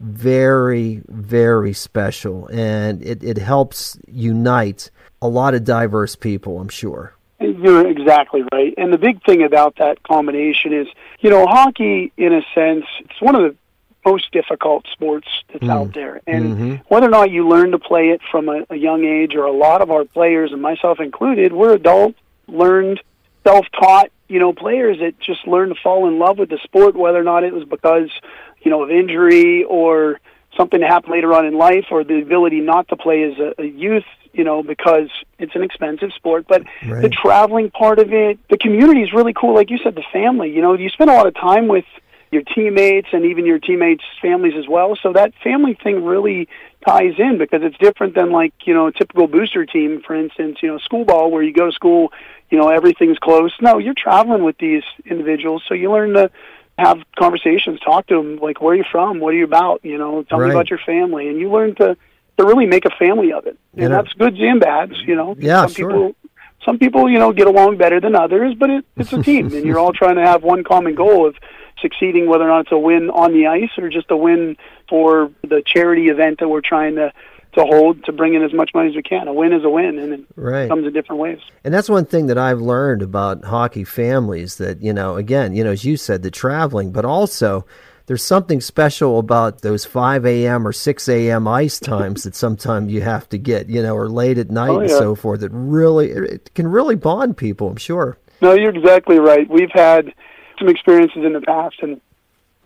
very, 0.00 1.02
very 1.08 1.72
special, 1.74 2.48
and 2.48 3.02
it, 3.02 3.22
it 3.22 3.38
helps 3.38 3.98
unite 4.08 4.90
a 5.22 5.28
lot 5.28 5.54
of 5.54 5.62
diverse 5.64 6.16
people, 6.16 6.58
I'm 6.58 6.70
sure. 6.70 7.14
You're 7.38 7.86
exactly 7.86 8.42
right. 8.52 8.74
And 8.76 8.92
the 8.92 8.98
big 8.98 9.22
thing 9.24 9.42
about 9.42 9.76
that 9.76 10.02
combination 10.02 10.72
is, 10.72 10.86
you 11.20 11.30
know, 11.30 11.46
hockey, 11.46 12.12
in 12.16 12.32
a 12.32 12.42
sense, 12.54 12.84
it's 13.00 13.20
one 13.20 13.34
of 13.34 13.42
the 13.42 13.56
most 14.04 14.30
difficult 14.32 14.86
sports 14.92 15.28
that's 15.52 15.64
mm. 15.64 15.70
out 15.70 15.92
there. 15.92 16.22
And 16.26 16.44
mm-hmm. 16.44 16.74
whether 16.88 17.06
or 17.06 17.10
not 17.10 17.30
you 17.30 17.48
learn 17.48 17.70
to 17.72 17.78
play 17.78 18.08
it 18.08 18.20
from 18.30 18.48
a, 18.48 18.64
a 18.70 18.76
young 18.76 19.04
age, 19.04 19.34
or 19.34 19.44
a 19.44 19.52
lot 19.52 19.82
of 19.82 19.90
our 19.90 20.04
players, 20.04 20.52
and 20.52 20.62
myself 20.62 21.00
included, 21.00 21.52
we're 21.52 21.74
adult, 21.74 22.14
learned, 22.48 23.02
self 23.44 23.66
taught, 23.78 24.10
you 24.28 24.38
know, 24.38 24.52
players 24.52 24.98
that 25.00 25.18
just 25.18 25.46
learned 25.46 25.74
to 25.74 25.80
fall 25.80 26.08
in 26.08 26.18
love 26.18 26.38
with 26.38 26.50
the 26.50 26.58
sport, 26.62 26.94
whether 26.94 27.18
or 27.18 27.24
not 27.24 27.44
it 27.44 27.52
was 27.52 27.64
because 27.64 28.10
you 28.62 28.70
know, 28.70 28.82
of 28.82 28.90
injury 28.90 29.64
or 29.64 30.20
something 30.56 30.80
to 30.80 30.86
happen 30.86 31.12
later 31.12 31.32
on 31.32 31.46
in 31.46 31.56
life 31.56 31.86
or 31.90 32.04
the 32.04 32.20
ability 32.20 32.60
not 32.60 32.88
to 32.88 32.96
play 32.96 33.22
as 33.22 33.38
a, 33.38 33.62
a 33.62 33.64
youth, 33.64 34.04
you 34.32 34.44
know, 34.44 34.62
because 34.62 35.08
it's 35.38 35.54
an 35.54 35.62
expensive 35.62 36.12
sport. 36.12 36.46
But 36.48 36.62
right. 36.86 37.02
the 37.02 37.08
traveling 37.08 37.70
part 37.70 37.98
of 37.98 38.12
it, 38.12 38.38
the 38.48 38.58
community 38.58 39.02
is 39.02 39.12
really 39.12 39.32
cool. 39.32 39.54
Like 39.54 39.70
you 39.70 39.78
said, 39.82 39.94
the 39.94 40.04
family, 40.12 40.52
you 40.52 40.60
know, 40.60 40.74
you 40.74 40.88
spend 40.90 41.10
a 41.10 41.14
lot 41.14 41.26
of 41.26 41.34
time 41.34 41.68
with 41.68 41.84
your 42.30 42.42
teammates 42.42 43.08
and 43.12 43.24
even 43.24 43.44
your 43.44 43.58
teammates' 43.58 44.04
families 44.22 44.54
as 44.56 44.68
well. 44.68 44.96
So 45.02 45.12
that 45.14 45.32
family 45.42 45.76
thing 45.82 46.04
really 46.04 46.48
ties 46.86 47.14
in 47.18 47.38
because 47.38 47.62
it's 47.62 47.76
different 47.78 48.14
than 48.14 48.30
like, 48.30 48.52
you 48.64 48.74
know, 48.74 48.86
a 48.86 48.92
typical 48.92 49.26
booster 49.26 49.66
team, 49.66 50.00
for 50.06 50.14
instance, 50.14 50.58
you 50.62 50.68
know, 50.68 50.78
school 50.78 51.04
ball 51.04 51.30
where 51.30 51.42
you 51.42 51.52
go 51.52 51.66
to 51.66 51.72
school, 51.72 52.12
you 52.50 52.58
know, 52.58 52.68
everything's 52.68 53.18
close. 53.18 53.52
No, 53.60 53.78
you're 53.78 53.94
traveling 53.94 54.44
with 54.44 54.58
these 54.58 54.82
individuals. 55.04 55.62
So 55.68 55.74
you 55.74 55.90
learn 55.90 56.14
to 56.14 56.30
have 56.78 56.98
conversations, 57.18 57.80
talk 57.80 58.06
to 58.08 58.16
them, 58.16 58.38
like 58.38 58.60
where 58.60 58.72
are 58.72 58.76
you 58.76 58.84
from, 58.90 59.20
what 59.20 59.34
are 59.34 59.36
you 59.36 59.44
about, 59.44 59.84
you 59.84 59.98
know, 59.98 60.22
tell 60.24 60.38
right. 60.38 60.48
me 60.48 60.52
about 60.52 60.70
your 60.70 60.78
family, 60.78 61.28
and 61.28 61.38
you 61.38 61.50
learn 61.50 61.74
to 61.76 61.96
to 62.36 62.46
really 62.46 62.66
make 62.66 62.86
a 62.86 62.90
family 62.90 63.32
of 63.32 63.46
it, 63.46 63.58
and 63.74 63.82
you 63.82 63.88
know, 63.88 63.96
that's 63.96 64.12
goods 64.14 64.38
and 64.40 64.60
bads, 64.60 64.94
you 65.06 65.14
know. 65.14 65.36
Yeah, 65.38 65.66
some 65.66 65.74
sure. 65.74 65.90
people 65.90 66.16
some 66.64 66.78
people 66.78 67.08
you 67.08 67.18
know 67.18 67.32
get 67.32 67.46
along 67.46 67.76
better 67.76 68.00
than 68.00 68.14
others, 68.14 68.54
but 68.54 68.70
it, 68.70 68.84
it's 68.96 69.12
a 69.12 69.22
team, 69.22 69.52
and 69.54 69.64
you're 69.64 69.78
all 69.78 69.92
trying 69.92 70.16
to 70.16 70.22
have 70.22 70.42
one 70.42 70.64
common 70.64 70.94
goal 70.94 71.26
of 71.26 71.36
succeeding, 71.80 72.26
whether 72.26 72.44
or 72.44 72.48
not 72.48 72.60
it's 72.62 72.72
a 72.72 72.78
win 72.78 73.10
on 73.10 73.32
the 73.32 73.46
ice 73.46 73.70
or 73.78 73.88
just 73.88 74.10
a 74.10 74.16
win 74.16 74.56
for 74.88 75.30
the 75.42 75.62
charity 75.64 76.08
event 76.08 76.40
that 76.40 76.48
we're 76.48 76.60
trying 76.60 76.96
to 76.96 77.12
to 77.52 77.64
hold 77.64 78.04
to 78.04 78.12
bring 78.12 78.34
in 78.34 78.42
as 78.42 78.52
much 78.52 78.70
money 78.74 78.90
as 78.90 78.96
we 78.96 79.02
can. 79.02 79.26
A 79.28 79.32
win 79.32 79.52
is 79.52 79.64
a 79.64 79.68
win, 79.68 79.98
and 79.98 80.12
it 80.12 80.20
right. 80.36 80.68
comes 80.68 80.86
in 80.86 80.92
different 80.92 81.20
ways. 81.20 81.38
And 81.64 81.74
that's 81.74 81.88
one 81.88 82.06
thing 82.06 82.26
that 82.26 82.38
I've 82.38 82.60
learned 82.60 83.02
about 83.02 83.44
hockey 83.44 83.84
families 83.84 84.56
that 84.56 84.82
you 84.82 84.92
know, 84.92 85.16
again, 85.16 85.54
you 85.54 85.64
know, 85.64 85.72
as 85.72 85.84
you 85.84 85.96
said, 85.96 86.22
the 86.22 86.30
traveling, 86.30 86.92
but 86.92 87.04
also 87.04 87.66
there's 88.10 88.24
something 88.24 88.60
special 88.60 89.20
about 89.20 89.62
those 89.62 89.84
5 89.84 90.26
a.m. 90.26 90.66
or 90.66 90.72
6 90.72 91.08
a.m. 91.08 91.46
ice 91.46 91.78
times 91.78 92.24
that 92.24 92.34
sometimes 92.34 92.92
you 92.92 93.02
have 93.02 93.28
to 93.28 93.38
get, 93.38 93.68
you 93.68 93.80
know, 93.80 93.94
or 93.94 94.08
late 94.08 94.36
at 94.36 94.50
night 94.50 94.70
oh, 94.70 94.80
yeah. 94.80 94.88
and 94.88 94.90
so 94.90 95.14
forth. 95.14 95.40
That 95.40 95.50
really 95.52 96.10
it 96.10 96.52
can 96.54 96.66
really 96.66 96.96
bond 96.96 97.36
people. 97.36 97.68
I'm 97.68 97.76
sure. 97.76 98.18
No, 98.42 98.52
you're 98.54 98.76
exactly 98.76 99.20
right. 99.20 99.48
We've 99.48 99.70
had 99.72 100.12
some 100.58 100.68
experiences 100.68 101.24
in 101.24 101.34
the 101.34 101.40
past, 101.40 101.76
and 101.82 102.00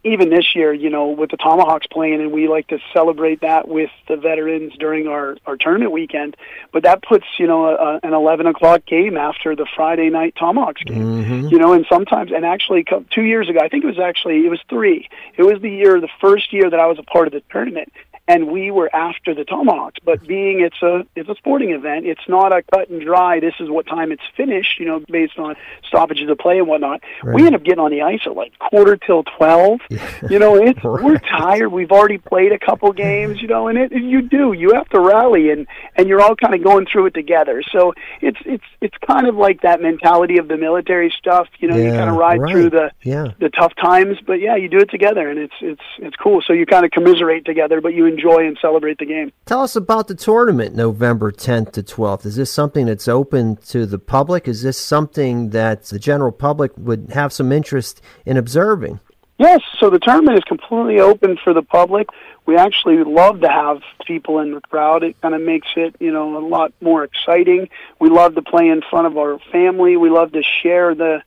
even 0.04 0.28
this 0.28 0.54
year, 0.54 0.73
you 0.73 0.90
know, 0.90 1.08
with 1.08 1.30
the 1.30 1.37
Tomahawks 1.37 1.87
playing, 1.87 2.20
and 2.20 2.30
we 2.30 2.46
like 2.46 2.68
to 2.68 2.78
celebrate 2.92 3.40
that 3.40 3.66
with 3.66 3.90
the 4.06 4.16
veterans 4.16 4.75
during 4.78 5.08
our 5.08 5.37
our 5.46 5.56
tournament 5.56 5.92
weekend. 5.92 6.37
But 6.73 6.82
that 6.82 7.02
puts 7.02 7.25
you 7.38 7.46
know 7.46 7.66
a, 7.66 8.00
an 8.02 8.12
eleven 8.12 8.46
o'clock 8.46 8.84
game 8.84 9.16
after 9.16 9.56
the 9.56 9.66
Friday 9.75 10.11
night 10.11 10.34
Tomahawks 10.38 10.82
game. 10.82 11.02
Mm-hmm. 11.02 11.49
You 11.49 11.58
know, 11.58 11.73
and 11.73 11.87
sometimes, 11.90 12.32
and 12.32 12.44
actually, 12.44 12.84
two 13.11 13.23
years 13.23 13.49
ago, 13.49 13.61
I 13.62 13.68
think 13.68 13.84
it 13.84 13.87
was 13.87 13.99
actually 13.99 14.44
it 14.44 14.50
was 14.50 14.61
three. 14.68 15.08
It 15.37 15.42
was 15.42 15.61
the 15.61 15.70
year, 15.70 16.00
the 16.00 16.08
first 16.20 16.52
year 16.52 16.68
that 16.68 16.78
I 16.78 16.87
was 16.87 16.99
a 16.99 17.02
part 17.02 17.26
of 17.26 17.32
the 17.32 17.42
tournament, 17.50 17.92
and 18.26 18.49
we 18.50 18.71
were 18.71 18.95
after 18.95 19.35
the 19.35 19.45
Tomahawks. 19.45 19.99
But 20.04 20.26
being 20.26 20.61
it's 20.61 20.81
a 20.83 21.07
it's 21.14 21.28
a 21.28 21.35
sporting 21.35 21.71
event, 21.71 22.07
it's 22.07 22.26
not 22.28 22.52
a 22.52 22.62
cut 22.62 22.88
and 22.88 23.02
dry. 23.02 23.40
This 23.40 23.54
is 23.61 23.69
what 23.69 23.87
time 23.87 24.12
it's 24.12 24.23
finished, 24.37 24.78
you 24.78 24.87
know, 24.87 25.00
based 25.09 25.38
on 25.38 25.57
stoppages 25.87 26.28
of 26.31 26.38
play 26.38 26.59
and 26.59 26.66
whatnot. 26.66 27.02
Right. 27.23 27.35
We 27.35 27.47
end 27.47 27.54
up 27.54 27.62
getting 27.62 27.81
on 27.81 27.90
the 27.90 28.02
ice 28.02 28.21
at 28.26 28.35
like 28.35 28.59
quarter 28.59 28.97
till 28.97 29.25
twelve. 29.25 29.81
you 30.31 30.38
know, 30.38 30.57
it's 30.57 30.83
right. 30.85 31.04
we're 31.04 31.19
tired. 31.19 31.69
We've 31.69 31.93
already 31.93 32.19
played 32.19 32.52
a 32.52 32.59
couple 32.59 32.93
games, 32.93 33.43
you 33.43 33.49
know, 33.49 33.69
and 33.69 33.78
it 33.78 33.93
you 33.93 34.23
do 34.23 34.52
you 34.52 34.73
have 34.75 34.88
to 34.90 35.00
rally 35.00 35.50
and 35.50 35.66
and 35.97 36.09
you're 36.09 36.23
all 36.23 36.37
kind 36.37 36.54
of 36.54 36.62
going 36.62 36.87
through 36.87 37.07
it 37.07 37.14
together. 37.14 37.62
So 37.73 37.93
it's 38.23 38.38
it's 38.47 38.64
it's 38.81 38.97
kind 39.07 39.26
of 39.26 39.37
like 39.37 39.61
that 39.62 39.83
mentality 39.83 40.38
of 40.38 40.49
the 40.49 40.57
military 40.57 41.12
stuff. 41.16 41.49
You 41.59 41.69
know, 41.69 41.76
yeah, 41.76 41.85
you 41.85 41.90
kind 41.90 42.11
of 42.11 42.16
ride 42.16 42.40
right. 42.40 42.50
through 42.50 42.71
the 42.71 42.90
yeah. 43.02 43.28
the 43.38 43.50
tough 43.50 43.75
times, 43.76 44.19
but 44.26 44.40
yeah, 44.40 44.57
you 44.57 44.69
do 44.69 44.78
it 44.78 44.90
together, 44.90 45.28
and 45.28 45.38
it's 45.38 45.54
it's 45.61 45.83
it's 45.99 46.16
cool. 46.16 46.43
So 46.47 46.52
you 46.52 46.64
kind 46.64 46.85
of 46.85 46.90
commiserate 46.90 47.45
together, 47.45 47.81
but 47.81 47.93
you 47.93 48.13
enjoy 48.14 48.47
and 48.47 48.56
celebrate 48.61 48.99
the 48.99 49.06
game. 49.06 49.33
Tell 49.47 49.62
us 49.62 49.76
about 49.76 50.09
the 50.09 50.14
tournament 50.14 50.75
November 50.75 51.33
10th 51.33 51.73
to 51.73 51.83
12th. 51.83 52.26
Is 52.26 52.37
this 52.37 52.52
something 52.52 52.87
that's 52.87 53.09
open 53.09 53.56
to 53.68 53.87
the 53.87 53.99
public? 53.99 54.49
Is 54.49 54.62
this 54.62 54.78
something 54.78 55.50
that 55.50 55.85
the 55.85 55.99
general 55.99 56.33
public 56.33 56.73
would 56.76 57.11
have 57.12 57.33
some 57.33 57.52
interest 57.52 58.00
in 58.25 58.37
observing? 58.37 59.00
Yes, 59.38 59.62
so 59.80 59.90
the 59.90 59.99
tournament 59.99 60.38
is 60.38 60.44
completely 60.44 61.00
open 61.00 61.37
for 61.42 61.52
the 61.52 61.62
public. 61.62 62.09
We 62.47 62.56
actually 62.56 63.02
love 63.02 63.40
to 63.40 63.49
have 63.49 63.83
people 64.06 64.38
in 64.38 64.54
the 64.54 64.61
crowd. 64.61 65.02
It 65.02 65.21
kind 65.21 65.35
of 65.35 65.40
makes 65.40 65.68
it, 65.76 65.97
you 65.99 66.12
know, 66.12 66.38
a 66.38 66.44
lot 66.47 66.73
more 66.80 67.02
exciting. 67.02 67.68
We 67.99 68.11
love 68.11 68.37
to 68.37 68.42
play 68.42 68.68
in 68.68 68.83
front 68.88 69.09
of 69.09 69.18
our 69.18 69.40
family. 69.50 69.97
We 69.97 70.09
love 70.09 70.33
to 70.33 70.42
share 70.42 70.94
the 70.94 71.23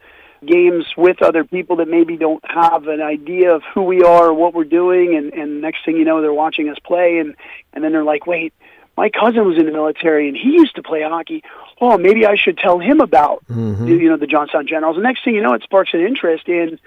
games 0.46 0.86
with 0.96 1.22
other 1.22 1.44
people 1.44 1.78
that 1.78 1.88
maybe 1.88 2.18
don't 2.18 2.44
have 2.50 2.88
an 2.88 3.02
idea 3.02 3.56
of 3.56 3.64
who 3.74 3.84
we 3.84 4.04
are 4.04 4.28
or 4.28 4.34
what 4.34 4.54
we're 4.54 4.64
doing 4.64 5.16
and 5.16 5.34
and 5.34 5.62
next 5.62 5.84
thing 5.86 5.98
you 5.98 6.06
know 6.06 6.22
they're 6.22 6.34
watching 6.34 6.70
us 6.70 6.78
play 6.80 7.20
and 7.20 7.36
and 7.74 7.84
then 7.84 7.92
they're 7.92 8.04
like, 8.04 8.28
"Wait, 8.28 8.54
my 8.96 9.10
cousin 9.10 9.48
was 9.48 9.58
in 9.58 9.66
the 9.66 9.72
military 9.72 10.28
and 10.28 10.38
he 10.38 10.52
used 10.52 10.76
to 10.76 10.84
play 10.84 11.02
hockey. 11.02 11.44
Oh, 11.80 11.98
maybe 11.98 12.26
I 12.26 12.36
should 12.36 12.58
tell 12.58 12.80
him 12.80 13.00
about 13.02 13.46
mm-hmm. 13.48 13.88
you 13.88 14.10
know 14.10 14.18
the 14.18 14.28
Johnstown 14.28 14.68
Generals." 14.68 14.96
The 14.96 15.04
next 15.04 15.24
thing 15.24 15.36
you 15.36 15.42
know, 15.42 15.54
it 15.54 15.64
sparks 15.64 15.94
an 15.94 16.02
interest 16.02 16.48
in 16.48 16.80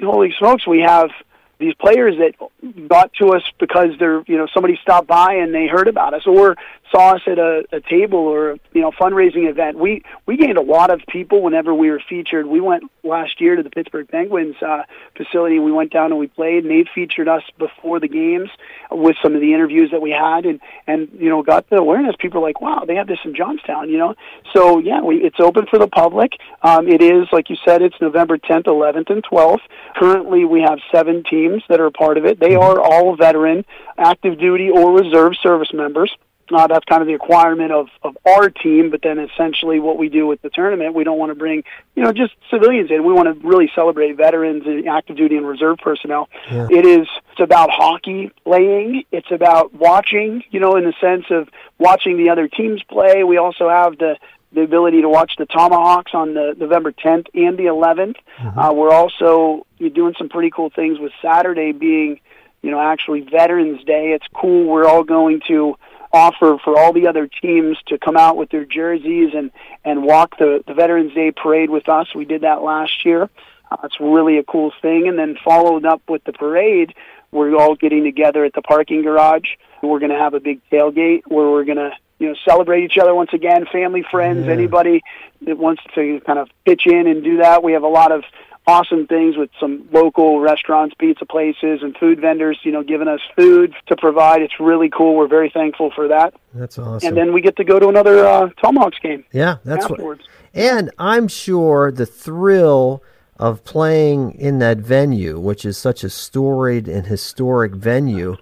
holy 0.00 0.34
smokes, 0.38 0.66
we 0.66 0.80
have 0.80 1.10
these 1.58 1.74
players 1.74 2.16
that 2.18 2.88
got 2.88 3.12
to 3.14 3.34
us 3.34 3.42
because 3.58 3.90
they're 3.98 4.22
you 4.26 4.36
know 4.36 4.46
somebody 4.52 4.78
stopped 4.82 5.06
by 5.06 5.34
and 5.34 5.54
they 5.54 5.66
heard 5.66 5.88
about 5.88 6.14
us 6.14 6.26
or 6.26 6.56
saw 6.92 7.14
us 7.14 7.22
at 7.26 7.38
a, 7.38 7.64
a 7.72 7.80
table 7.80 8.18
or 8.18 8.58
you 8.72 8.80
know 8.80 8.92
fundraising 8.92 9.48
event. 9.48 9.78
We 9.78 10.02
we 10.26 10.36
gained 10.36 10.58
a 10.58 10.62
lot 10.62 10.90
of 10.90 11.00
people 11.08 11.42
whenever 11.42 11.74
we 11.74 11.90
were 11.90 12.02
featured. 12.08 12.46
We 12.46 12.60
went 12.60 12.84
last 13.02 13.40
year 13.40 13.56
to 13.56 13.62
the 13.62 13.70
Pittsburgh 13.70 14.08
Penguins 14.08 14.56
uh, 14.62 14.82
facility. 15.16 15.58
We 15.58 15.72
went 15.72 15.92
down 15.92 16.06
and 16.06 16.18
we 16.18 16.26
played, 16.26 16.64
and 16.64 16.70
they 16.70 16.88
featured 16.94 17.28
us 17.28 17.42
before 17.58 17.98
the 17.98 18.08
games 18.08 18.50
with 18.90 19.16
some 19.22 19.34
of 19.34 19.40
the 19.40 19.54
interviews 19.54 19.90
that 19.90 20.02
we 20.02 20.10
had, 20.10 20.46
and 20.46 20.60
and 20.86 21.08
you 21.18 21.28
know 21.28 21.42
got 21.42 21.68
the 21.70 21.76
awareness. 21.76 22.14
People 22.18 22.40
are 22.40 22.46
like, 22.46 22.60
wow, 22.60 22.84
they 22.86 22.96
have 22.96 23.06
this 23.06 23.18
in 23.24 23.34
Johnstown, 23.34 23.88
you 23.88 23.98
know. 23.98 24.14
So 24.52 24.78
yeah, 24.78 25.00
we, 25.00 25.16
it's 25.16 25.40
open 25.40 25.66
for 25.66 25.78
the 25.78 25.88
public. 25.88 26.32
Um, 26.62 26.88
it 26.88 27.02
is 27.02 27.26
like 27.32 27.50
you 27.50 27.56
said, 27.64 27.82
it's 27.82 27.96
November 28.00 28.38
10th, 28.38 28.64
11th, 28.64 29.10
and 29.10 29.24
12th. 29.24 29.62
Currently, 29.96 30.44
we 30.44 30.60
have 30.60 30.78
seven 30.94 31.24
teams 31.24 31.62
that 31.68 31.80
are 31.80 31.90
part 31.90 32.18
of 32.18 32.24
it. 32.24 32.38
They 32.38 32.50
mm-hmm. 32.50 32.62
are 32.62 32.80
all 32.80 33.16
veteran, 33.16 33.64
active 33.96 34.38
duty, 34.38 34.70
or 34.70 34.92
reserve 34.92 35.34
service 35.42 35.72
members. 35.72 36.14
Uh, 36.54 36.66
that's 36.66 36.84
kind 36.84 37.02
of 37.02 37.06
the 37.06 37.14
requirement 37.14 37.72
of, 37.72 37.88
of 38.02 38.16
our 38.26 38.50
team, 38.50 38.90
but 38.90 39.00
then 39.02 39.18
essentially 39.18 39.80
what 39.80 39.98
we 39.98 40.08
do 40.08 40.26
with 40.26 40.42
the 40.42 40.50
tournament, 40.50 40.94
we 40.94 41.04
don't 41.04 41.18
want 41.18 41.30
to 41.30 41.34
bring, 41.34 41.64
you 41.94 42.02
know, 42.02 42.12
just 42.12 42.34
civilians 42.50 42.90
in. 42.90 43.04
We 43.04 43.12
want 43.12 43.28
to 43.28 43.46
really 43.46 43.70
celebrate 43.74 44.16
veterans 44.16 44.64
and 44.66 44.88
active 44.88 45.16
duty 45.16 45.36
and 45.36 45.46
reserve 45.46 45.78
personnel. 45.78 46.28
Yeah. 46.50 46.68
It 46.70 46.84
is, 46.86 47.08
it's 47.32 47.40
about 47.40 47.70
hockey 47.70 48.30
playing. 48.44 49.04
It's 49.12 49.30
about 49.30 49.72
watching, 49.74 50.44
you 50.50 50.60
know, 50.60 50.76
in 50.76 50.84
the 50.84 50.94
sense 51.00 51.26
of 51.30 51.48
watching 51.78 52.16
the 52.16 52.30
other 52.30 52.48
teams 52.48 52.82
play. 52.82 53.24
We 53.24 53.38
also 53.38 53.68
have 53.68 53.98
the, 53.98 54.16
the 54.52 54.62
ability 54.62 55.02
to 55.02 55.08
watch 55.08 55.32
the 55.38 55.46
Tomahawks 55.46 56.12
on 56.14 56.34
the 56.34 56.54
November 56.56 56.92
10th 56.92 57.28
and 57.34 57.58
the 57.58 57.64
11th. 57.64 58.16
Mm-hmm. 58.38 58.58
Uh, 58.58 58.72
we're 58.72 58.92
also 58.92 59.66
doing 59.78 60.14
some 60.18 60.28
pretty 60.28 60.50
cool 60.50 60.70
things 60.70 60.98
with 60.98 61.12
Saturday 61.22 61.72
being, 61.72 62.20
you 62.60 62.70
know, 62.70 62.80
actually 62.80 63.20
Veterans 63.20 63.82
Day. 63.84 64.12
It's 64.12 64.26
cool. 64.34 64.66
We're 64.66 64.86
all 64.86 65.04
going 65.04 65.40
to 65.48 65.76
offer 66.12 66.58
for 66.62 66.78
all 66.78 66.92
the 66.92 67.06
other 67.08 67.26
teams 67.26 67.78
to 67.86 67.98
come 67.98 68.16
out 68.16 68.36
with 68.36 68.50
their 68.50 68.64
jerseys 68.64 69.30
and 69.34 69.50
and 69.84 70.04
walk 70.04 70.38
the 70.38 70.62
the 70.66 70.74
Veterans 70.74 71.14
Day 71.14 71.30
parade 71.32 71.70
with 71.70 71.88
us. 71.88 72.14
We 72.14 72.24
did 72.24 72.42
that 72.42 72.62
last 72.62 73.04
year. 73.04 73.30
Uh, 73.70 73.76
it's 73.84 73.98
really 74.00 74.38
a 74.38 74.42
cool 74.44 74.72
thing. 74.82 75.08
And 75.08 75.18
then 75.18 75.36
followed 75.42 75.84
up 75.86 76.02
with 76.08 76.22
the 76.24 76.32
parade, 76.32 76.94
we're 77.30 77.56
all 77.56 77.74
getting 77.74 78.04
together 78.04 78.44
at 78.44 78.52
the 78.52 78.62
parking 78.62 79.02
garage. 79.02 79.48
We're 79.82 79.98
going 79.98 80.12
to 80.12 80.18
have 80.18 80.34
a 80.34 80.40
big 80.40 80.60
tailgate 80.70 81.22
where 81.26 81.48
we're 81.50 81.64
going 81.64 81.78
to 81.78 81.90
you 82.18 82.28
know 82.28 82.34
celebrate 82.44 82.84
each 82.84 82.98
other 82.98 83.14
once 83.14 83.30
again, 83.32 83.66
family, 83.72 84.04
friends, 84.08 84.46
Yeah. 84.46 84.52
anybody 84.52 85.02
that 85.46 85.58
wants 85.58 85.82
to 85.94 86.20
kind 86.26 86.38
of 86.38 86.48
pitch 86.64 86.86
in 86.86 87.06
and 87.06 87.24
do 87.24 87.38
that. 87.38 87.64
We 87.64 87.72
have 87.72 87.82
a 87.82 87.88
lot 87.88 88.12
of 88.12 88.22
awesome 88.66 89.06
things 89.06 89.36
with 89.36 89.50
some 89.58 89.88
local 89.92 90.40
restaurants, 90.40 90.94
pizza 90.98 91.26
places, 91.26 91.80
and 91.82 91.96
food 91.96 92.20
vendors, 92.20 92.58
you 92.62 92.70
know, 92.70 92.82
giving 92.82 93.08
us 93.08 93.20
food 93.36 93.74
to 93.86 93.96
provide. 93.96 94.42
It's 94.42 94.60
really 94.60 94.88
cool. 94.88 95.16
We're 95.16 95.26
very 95.26 95.50
thankful 95.50 95.90
for 95.94 96.08
that. 96.08 96.34
That's 96.54 96.78
awesome. 96.78 97.08
And 97.08 97.16
then 97.16 97.32
we 97.32 97.40
get 97.40 97.56
to 97.56 97.64
go 97.64 97.78
to 97.80 97.88
another 97.88 98.24
uh, 98.24 98.50
Tomahawks 98.62 98.98
game 99.00 99.12
yeah, 99.32 99.56
that's 99.64 99.88
what. 99.88 100.20
And 100.54 100.90
I'm 100.98 101.28
sure 101.28 101.90
the 101.90 102.06
thrill 102.06 103.02
of 103.38 103.64
playing 103.64 104.32
in 104.32 104.58
that 104.58 104.78
venue, 104.78 105.40
which 105.40 105.64
is 105.64 105.78
such 105.78 106.04
a 106.04 106.10
storied 106.10 106.86
and 106.86 107.06
historic 107.06 107.74
venue 107.74 108.36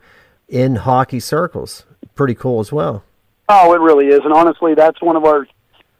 in 0.48 0.76
hockey 0.76 1.20
circles, 1.20 1.86
pretty 2.14 2.34
cool 2.34 2.60
as 2.60 2.72
well. 2.72 3.04
Oh, 3.48 3.72
it 3.72 3.80
really 3.80 4.08
is. 4.08 4.20
And 4.24 4.32
honestly, 4.32 4.74
that's 4.74 5.00
one 5.00 5.16
of 5.16 5.24
our 5.24 5.46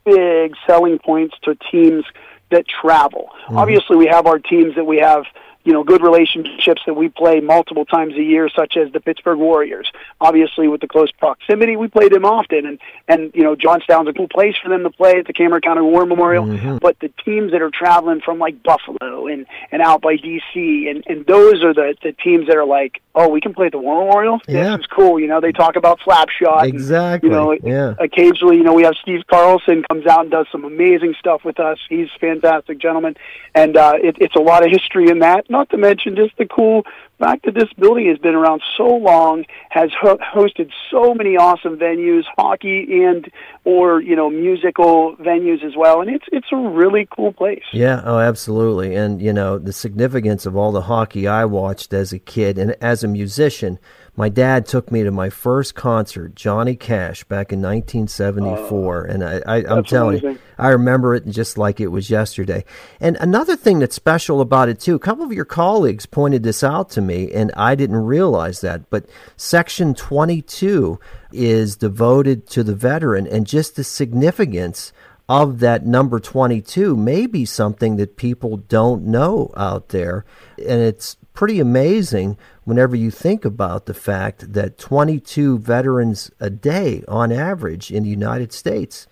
big 0.05 0.55
selling 0.67 0.99
points 0.99 1.37
to 1.45 1.57
teams 1.71 2.05
that 2.51 2.67
travel. 2.69 3.31
Mm-hmm. 3.45 3.59
Obviously, 3.59 3.97
we 3.97 4.07
have 4.07 4.27
our 4.27 4.39
teams 4.39 4.75
that 4.77 4.85
we 4.85 4.99
have, 4.99 5.25
you 5.65 5.73
know, 5.73 5.85
good 5.85 6.03
relationships 6.03 6.83
that 6.87 6.95
we 6.95 7.09
play 7.09 7.41
multiple 7.41 7.85
times 7.85 8.15
a 8.15 8.23
year, 8.23 8.49
such 8.49 8.77
as 8.77 8.91
the 8.93 9.01
Pittsburgh 9.01 9.39
Warriors. 9.39 9.91
Obviously, 10.21 10.69
with 10.69 10.81
the 10.81 10.89
close 10.89 11.11
proximity, 11.13 11.77
we 11.77 11.89
play 11.89 12.09
them 12.09 12.25
often, 12.25 12.67
and 12.67 12.79
and 13.09 13.31
you 13.35 13.43
know, 13.43 13.55
Johnstown's 13.55 14.09
a 14.09 14.13
cool 14.13 14.29
place 14.29 14.55
for 14.63 14.69
them 14.69 14.83
to 14.85 14.91
play 14.91 15.19
at 15.19 15.27
the 15.27 15.33
Cambria 15.33 15.61
County 15.61 15.83
War 15.83 16.07
Memorial. 16.07 16.47
But 16.81 16.99
the 17.01 17.11
teams 17.25 17.53
that 17.53 17.61
are 17.61 17.71
traveling 17.71 18.21
from 18.21 18.39
like 18.39 18.63
Buffalo 18.63 19.27
and 19.27 19.47
and 19.71 19.83
out 19.83 20.01
by 20.01 20.17
D.C. 20.17 20.89
and 20.89 21.05
and 21.07 21.27
those 21.27 21.63
are 21.63 21.75
the 21.75 21.95
the 22.03 22.13
teams 22.13 22.47
that 22.47 22.57
are 22.57 22.67
like, 22.67 23.03
oh, 23.15 23.29
we 23.29 23.41
can 23.41 23.53
play 23.53 23.67
at 23.67 23.73
the 23.73 23.79
War 23.79 24.05
Memorial. 24.05 24.41
Yeah. 24.49 24.77
This 24.77 24.81
is 24.81 24.87
cool. 24.87 25.21
You 25.21 25.27
know, 25.27 25.41
they 25.41 25.53
talk 25.53 25.77
about 25.77 26.01
Slapshot. 26.01 26.63
and, 26.63 26.75
Exactly. 26.75 27.29
you 27.29 27.35
know, 27.35 27.53
yeah. 27.53 27.95
occasionally, 27.99 28.57
you 28.57 28.63
know, 28.63 28.73
we 28.73 28.85
have 28.85 28.95
Steve 29.03 29.23
Carlson 29.27 29.85
comes 29.91 30.07
out 30.07 30.23
and 30.23 30.31
does 30.31 30.47
some 30.51 30.65
amazing 30.65 31.15
stuff 31.19 31.45
with 31.45 31.61
us. 31.61 31.79
He's 31.89 32.09
a 32.15 32.19
fantastic 32.19 32.79
gentleman, 32.79 33.17
and 33.55 33.77
uh, 33.77 33.95
it, 34.03 34.17
it's 34.21 34.37
a 34.37 34.41
lot 34.41 34.65
of 34.65 34.71
history 34.71 35.09
in 35.11 35.19
that. 35.21 35.50
Not 35.51 35.69
to 35.71 35.77
mention 35.77 36.17
just 36.17 36.37
the 36.39 36.47
cool 36.47 36.85
fact 37.19 37.45
that 37.45 37.55
this 37.55 37.71
building 37.79 38.07
has 38.09 38.19
been 38.19 38.35
around 38.35 38.63
so 38.77 38.87
long, 38.87 39.45
has 39.69 39.91
ho- 40.01 40.19
hosted 40.35 40.71
so 40.91 41.13
many 41.13 41.37
awesome 41.37 41.77
venues, 41.77 42.23
hockey 42.39 43.03
and 43.05 43.31
or 43.65 44.01
you 44.01 44.17
know 44.17 44.31
musical 44.31 45.17
venues 45.17 45.63
as 45.63 45.77
well, 45.77 46.01
and 46.01 46.09
it's 46.09 46.25
it's 46.33 46.47
a 46.53 46.57
really 46.57 47.07
cool 47.15 47.33
place. 47.33 47.65
Yeah, 47.73 48.01
oh, 48.05 48.19
absolutely. 48.19 48.95
And, 48.95 49.21
you 49.21 49.33
know, 49.33 49.59
the 49.59 49.73
significance 49.73 50.47
of 50.47 50.57
all 50.57 50.73
the 50.73 50.83
hockey 50.83 51.27
I 51.27 51.45
watched 51.45 51.93
as 51.93 52.13
a 52.13 52.19
kid 52.19 52.57
and 52.57 52.77
as 52.81 53.03
a 53.05 53.09
musician. 53.09 53.79
My 54.21 54.29
dad 54.29 54.67
took 54.67 54.93
me 54.93 55.03
to 55.03 55.11
my 55.11 55.31
first 55.31 55.75
concert, 55.75 56.35
Johnny 56.35 56.77
Cash, 56.77 57.25
back 57.25 57.55
in 57.55 57.63
1974. 57.63 59.05
and 59.07 59.25
I, 59.25 59.41
I, 59.47 59.57
I'm 59.57 59.77
that's 59.77 59.89
telling 59.89 60.21
you. 60.23 60.39
I 60.59 60.69
remember 60.69 61.15
it 61.15 61.27
just 61.27 61.57
like 61.57 61.81
it 61.81 61.87
was 61.87 62.11
yesterday. 62.11 62.67
And 63.01 63.17
another 63.19 63.57
thing 63.57 63.79
that's 63.79 63.97
special 63.97 64.43
about 64.43 64.69
it, 64.69 64.79
too, 64.79 64.95
a 64.95 64.99
couple 64.99 65.25
of 65.25 65.33
your 65.33 65.47
colleagues 65.47 66.05
pointed 66.05 66.43
this 66.43 66.63
out 66.63 66.91
to 66.91 67.01
me, 67.01 67.33
and 67.33 67.51
I 67.57 67.75
didn't 67.75 68.05
realize 68.05 68.61
that, 68.61 68.91
but 68.91 69.07
Section 69.39 69.95
22 69.95 71.01
is 71.33 71.77
devoted 71.77 72.47
to 72.49 72.63
the 72.63 72.75
veteran 72.75 73.27
and 73.27 73.47
just 73.47 73.77
the 73.77 73.85
significance 73.85 74.93
of 75.31 75.61
that 75.61 75.87
number 75.87 76.21
22 76.21 76.95
may 76.95 77.25
be 77.25 77.47
something 77.47 77.97
that 77.97 78.17
people 78.19 78.57
don't 78.57 79.05
know 79.05 79.51
out 79.57 79.91
there. 79.91 80.27
And 80.59 80.83
it's 80.83 81.17
pretty 81.41 81.59
amazing 81.59 82.37
whenever 82.65 82.95
you 82.95 83.11
think 83.11 83.47
about 83.47 83.87
the 83.87 83.95
fact 83.95 84.53
that 84.53 84.77
22 84.77 85.59
veterans 85.59 86.31
a 86.39 86.51
day 86.51 87.03
on 87.09 87.33
average 87.33 87.91
in 87.91 88.03
the 88.03 88.11
United 88.11 88.53
States 88.53 89.07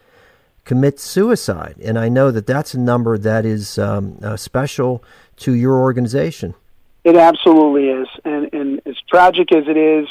commit 0.66 1.00
suicide. 1.00 1.74
And 1.82 1.98
I 1.98 2.10
know 2.10 2.30
that 2.30 2.46
that's 2.46 2.74
a 2.74 2.78
number 2.78 3.16
that 3.16 3.46
is 3.46 3.78
um, 3.78 4.18
uh, 4.22 4.36
special 4.36 5.02
to 5.36 5.54
your 5.54 5.80
organization. 5.80 6.54
It 7.02 7.16
absolutely 7.16 7.88
is, 7.88 8.08
and 8.26 8.52
and 8.52 8.82
as 8.84 8.96
tragic 9.08 9.50
as 9.50 9.64
it 9.66 9.78
is 9.78 10.06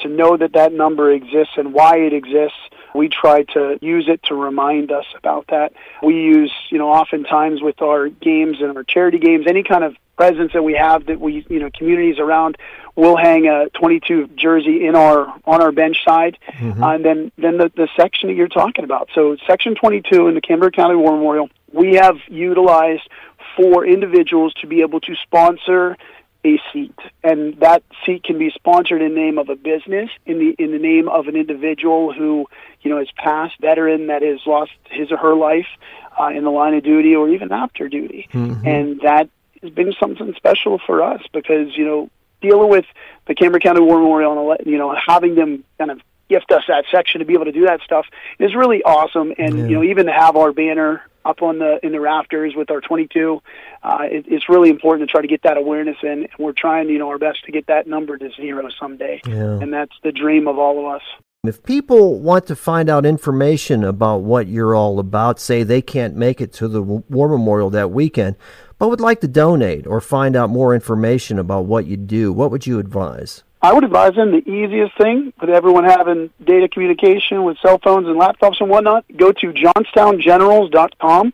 to 0.00 0.08
know 0.08 0.36
that 0.36 0.52
that 0.52 0.74
number 0.74 1.10
exists 1.10 1.54
and 1.56 1.72
why 1.72 1.96
it 1.96 2.12
exists, 2.12 2.58
we 2.94 3.08
try 3.08 3.42
to 3.42 3.78
use 3.82 4.08
it 4.08 4.22
to 4.24 4.34
remind 4.34 4.92
us 4.92 5.06
about 5.16 5.48
that. 5.48 5.72
We 6.02 6.14
use, 6.14 6.52
you 6.70 6.78
know, 6.78 6.90
oftentimes 6.90 7.60
with 7.60 7.82
our 7.82 8.08
games 8.08 8.58
and 8.60 8.76
our 8.76 8.84
charity 8.84 9.18
games, 9.18 9.46
any 9.46 9.64
kind 9.64 9.82
of 9.82 9.96
presence 10.16 10.52
that 10.52 10.62
we 10.62 10.74
have 10.74 11.06
that 11.06 11.20
we, 11.20 11.44
you 11.48 11.58
know, 11.58 11.70
communities 11.76 12.20
around, 12.20 12.56
we'll 12.94 13.16
hang 13.16 13.48
a 13.48 13.68
22 13.70 14.28
jersey 14.36 14.86
in 14.86 14.94
our 14.94 15.26
on 15.44 15.60
our 15.60 15.72
bench 15.72 16.04
side, 16.04 16.38
uh, 16.82 16.88
and 16.90 17.04
then 17.04 17.32
then 17.36 17.58
the 17.58 17.70
the 17.74 17.88
section 17.96 18.28
that 18.28 18.34
you're 18.34 18.48
talking 18.48 18.84
about. 18.84 19.08
So 19.14 19.36
section 19.46 19.74
22 19.74 20.28
in 20.28 20.34
the 20.34 20.40
Cambria 20.40 20.70
County 20.70 20.94
War 20.94 21.12
Memorial, 21.12 21.50
we 21.72 21.94
have 21.94 22.16
utilized 22.28 23.08
for 23.56 23.84
individuals 23.84 24.54
to 24.54 24.66
be 24.66 24.80
able 24.82 25.00
to 25.00 25.14
sponsor 25.16 25.96
a 26.44 26.60
seat, 26.72 26.94
and 27.22 27.58
that 27.60 27.82
seat 28.04 28.24
can 28.24 28.38
be 28.38 28.50
sponsored 28.50 29.00
in 29.02 29.14
the 29.14 29.20
name 29.20 29.38
of 29.38 29.48
a 29.48 29.56
business, 29.56 30.10
in 30.26 30.38
the 30.38 30.54
in 30.58 30.72
the 30.72 30.78
name 30.78 31.08
of 31.08 31.26
an 31.28 31.36
individual 31.36 32.12
who 32.12 32.46
you 32.82 32.90
know 32.90 32.98
is 32.98 33.08
past 33.16 33.54
veteran 33.60 34.08
that 34.08 34.22
has 34.22 34.40
lost 34.46 34.72
his 34.90 35.10
or 35.10 35.16
her 35.16 35.34
life 35.34 35.66
uh, 36.20 36.28
in 36.28 36.44
the 36.44 36.50
line 36.50 36.74
of 36.74 36.84
duty 36.84 37.14
or 37.14 37.28
even 37.28 37.52
after 37.52 37.88
duty, 37.88 38.28
and 38.64 39.00
that 39.00 39.28
has 39.62 39.70
been 39.70 39.94
something 39.98 40.34
special 40.34 40.78
for 40.86 41.02
us 41.02 41.22
because 41.32 41.76
you 41.76 41.84
know 41.84 42.10
dealing 42.40 42.68
with 42.68 42.84
the 43.26 43.34
Cambria 43.34 43.60
County 43.60 43.80
War 43.80 43.98
Memorial 43.98 44.52
and 44.52 44.66
you 44.66 44.78
know 44.78 44.94
having 45.06 45.34
them 45.34 45.64
kind 45.78 45.90
of 45.90 46.00
gift 46.28 46.50
us 46.52 46.62
that 46.68 46.84
section 46.90 47.20
to 47.20 47.24
be 47.24 47.34
able 47.34 47.44
to 47.44 47.52
do 47.52 47.66
that 47.66 47.80
stuff 47.82 48.06
is 48.38 48.54
really 48.54 48.82
awesome. 48.82 49.32
And 49.38 49.58
yeah. 49.58 49.66
you 49.66 49.76
know, 49.76 49.84
even 49.84 50.06
to 50.06 50.12
have 50.12 50.36
our 50.36 50.52
banner 50.52 51.02
up 51.24 51.42
on 51.42 51.58
the 51.58 51.78
in 51.82 51.92
the 51.92 52.00
rafters 52.00 52.54
with 52.56 52.70
our 52.70 52.80
22, 52.80 53.40
uh, 53.82 53.98
it, 54.02 54.24
it's 54.28 54.48
really 54.48 54.70
important 54.70 55.08
to 55.08 55.12
try 55.12 55.22
to 55.22 55.28
get 55.28 55.42
that 55.42 55.56
awareness 55.56 55.96
in. 56.02 56.10
And 56.10 56.28
we're 56.38 56.52
trying, 56.52 56.88
you 56.88 56.98
know, 56.98 57.08
our 57.08 57.18
best 57.18 57.44
to 57.46 57.52
get 57.52 57.66
that 57.66 57.86
number 57.86 58.16
to 58.18 58.30
zero 58.36 58.68
someday. 58.78 59.20
Yeah. 59.26 59.58
And 59.60 59.72
that's 59.72 59.94
the 60.02 60.12
dream 60.12 60.48
of 60.48 60.58
all 60.58 60.78
of 60.80 60.94
us. 60.96 61.02
If 61.46 61.62
people 61.62 62.20
want 62.20 62.46
to 62.46 62.56
find 62.56 62.88
out 62.88 63.04
information 63.04 63.84
about 63.84 64.22
what 64.22 64.46
you're 64.46 64.74
all 64.74 64.98
about, 64.98 65.38
say 65.38 65.62
they 65.62 65.82
can't 65.82 66.16
make 66.16 66.40
it 66.40 66.54
to 66.54 66.68
the 66.68 66.82
War 66.82 67.28
Memorial 67.28 67.68
that 67.70 67.90
weekend, 67.90 68.36
but 68.78 68.88
would 68.88 69.00
like 69.00 69.20
to 69.20 69.28
donate 69.28 69.86
or 69.86 70.00
find 70.00 70.36
out 70.36 70.48
more 70.48 70.74
information 70.74 71.38
about 71.38 71.66
what 71.66 71.84
you 71.84 71.98
do, 71.98 72.32
what 72.32 72.50
would 72.50 72.66
you 72.66 72.78
advise? 72.78 73.44
I 73.64 73.72
would 73.72 73.82
advise 73.82 74.14
them 74.14 74.30
the 74.30 74.46
easiest 74.46 74.94
thing 74.98 75.32
with 75.40 75.48
everyone 75.48 75.84
having 75.84 76.28
data 76.44 76.68
communication 76.68 77.44
with 77.44 77.56
cell 77.62 77.78
phones 77.82 78.06
and 78.06 78.20
laptops 78.20 78.60
and 78.60 78.68
whatnot, 78.68 79.06
go 79.16 79.32
to 79.32 79.52
johnstowngenerals.com. 79.54 81.32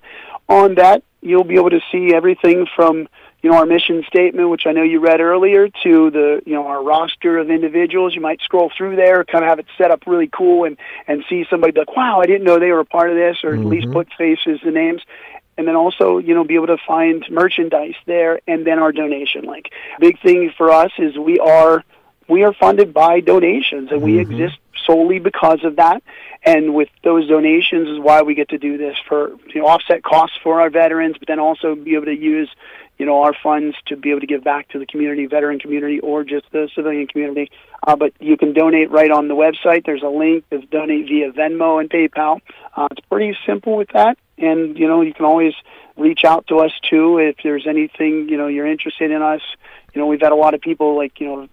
On 0.48 0.74
that, 0.76 1.02
you'll 1.22 1.42
be 1.42 1.56
able 1.56 1.70
to 1.70 1.80
see 1.90 2.14
everything 2.14 2.68
from 2.76 3.08
you 3.42 3.50
know 3.50 3.56
our 3.56 3.66
mission 3.66 4.04
statement, 4.06 4.48
which 4.48 4.62
I 4.64 4.70
know 4.70 4.84
you 4.84 5.00
read 5.00 5.20
earlier, 5.20 5.70
to 5.82 6.10
the 6.12 6.40
you 6.46 6.52
know 6.52 6.68
our 6.68 6.80
roster 6.80 7.36
of 7.38 7.50
individuals. 7.50 8.14
You 8.14 8.20
might 8.20 8.40
scroll 8.42 8.70
through 8.78 8.94
there, 8.94 9.24
kind 9.24 9.42
of 9.42 9.48
have 9.48 9.58
it 9.58 9.66
set 9.76 9.90
up 9.90 10.04
really 10.06 10.28
cool, 10.28 10.66
and 10.66 10.76
and 11.08 11.24
see 11.28 11.46
somebody 11.50 11.76
like, 11.76 11.96
wow, 11.96 12.20
I 12.20 12.26
didn't 12.26 12.44
know 12.44 12.60
they 12.60 12.70
were 12.70 12.78
a 12.78 12.84
part 12.84 13.10
of 13.10 13.16
this, 13.16 13.38
or 13.42 13.54
mm-hmm. 13.54 13.62
at 13.62 13.66
least 13.66 13.86
mm-hmm. 13.86 13.94
put 13.94 14.12
faces 14.16 14.60
and 14.62 14.74
names 14.74 15.02
and 15.58 15.66
then 15.66 15.74
also 15.74 16.18
you 16.18 16.32
know 16.32 16.44
be 16.44 16.54
able 16.54 16.68
to 16.68 16.78
find 16.86 17.26
merchandise 17.28 17.96
there 18.06 18.40
and 18.46 18.64
then 18.64 18.78
our 18.78 18.92
donation 18.92 19.44
link 19.46 19.68
big 19.98 20.18
thing 20.22 20.52
for 20.56 20.70
us 20.70 20.92
is 20.96 21.18
we 21.18 21.40
are 21.40 21.84
we 22.30 22.44
are 22.44 22.54
funded 22.54 22.94
by 22.94 23.20
donations 23.20 23.90
and 23.90 24.00
we 24.00 24.12
mm-hmm. 24.12 24.32
exist 24.32 24.58
solely 24.86 25.18
because 25.18 25.64
of 25.64 25.76
that. 25.76 26.02
And 26.44 26.74
with 26.74 26.88
those 27.04 27.28
donations 27.28 27.88
is 27.88 27.98
why 27.98 28.22
we 28.22 28.34
get 28.34 28.48
to 28.50 28.58
do 28.58 28.78
this 28.78 28.96
for 29.06 29.30
you 29.52 29.60
know 29.60 29.66
offset 29.66 30.02
costs 30.02 30.38
for 30.42 30.60
our 30.60 30.70
veterans 30.70 31.16
but 31.18 31.28
then 31.28 31.38
also 31.38 31.74
be 31.74 31.94
able 31.94 32.06
to 32.06 32.16
use 32.16 32.48
you 32.98 33.04
know 33.04 33.22
our 33.22 33.34
funds 33.42 33.76
to 33.86 33.96
be 33.96 34.10
able 34.10 34.20
to 34.20 34.26
give 34.26 34.42
back 34.42 34.68
to 34.68 34.78
the 34.78 34.86
community 34.86 35.26
veteran 35.26 35.58
community 35.58 36.00
or 36.00 36.24
just 36.24 36.46
the 36.52 36.70
civilian 36.74 37.06
community. 37.06 37.50
Uh, 37.86 37.96
but 37.96 38.12
you 38.20 38.36
can 38.36 38.52
donate 38.52 38.90
right 38.90 39.10
on 39.10 39.28
the 39.28 39.34
website. 39.34 39.84
There's 39.84 40.02
a 40.02 40.08
link 40.08 40.48
to 40.50 40.60
donate 40.60 41.08
via 41.08 41.32
venmo 41.32 41.80
and 41.80 41.90
paypal. 41.90 42.40
Uh, 42.74 42.88
it's 42.90 43.06
pretty 43.08 43.36
simple 43.46 43.76
with 43.76 43.88
that. 43.90 44.16
And 44.38 44.78
you 44.78 44.88
know 44.88 45.02
you 45.02 45.12
can 45.12 45.26
always 45.26 45.54
reach 45.96 46.24
out 46.24 46.46
to 46.46 46.60
us 46.60 46.72
too 46.88 47.18
if 47.18 47.36
there's 47.42 47.66
anything 47.66 48.30
you 48.30 48.38
know 48.38 48.46
you're 48.46 48.66
interested 48.66 49.10
in 49.10 49.20
us. 49.20 49.42
You 49.92 50.00
know 50.00 50.06
we've 50.06 50.22
had 50.22 50.32
a 50.32 50.36
lot 50.36 50.54
of 50.54 50.62
people 50.62 50.96
like 50.96 51.20
you 51.20 51.26
know 51.26 51.48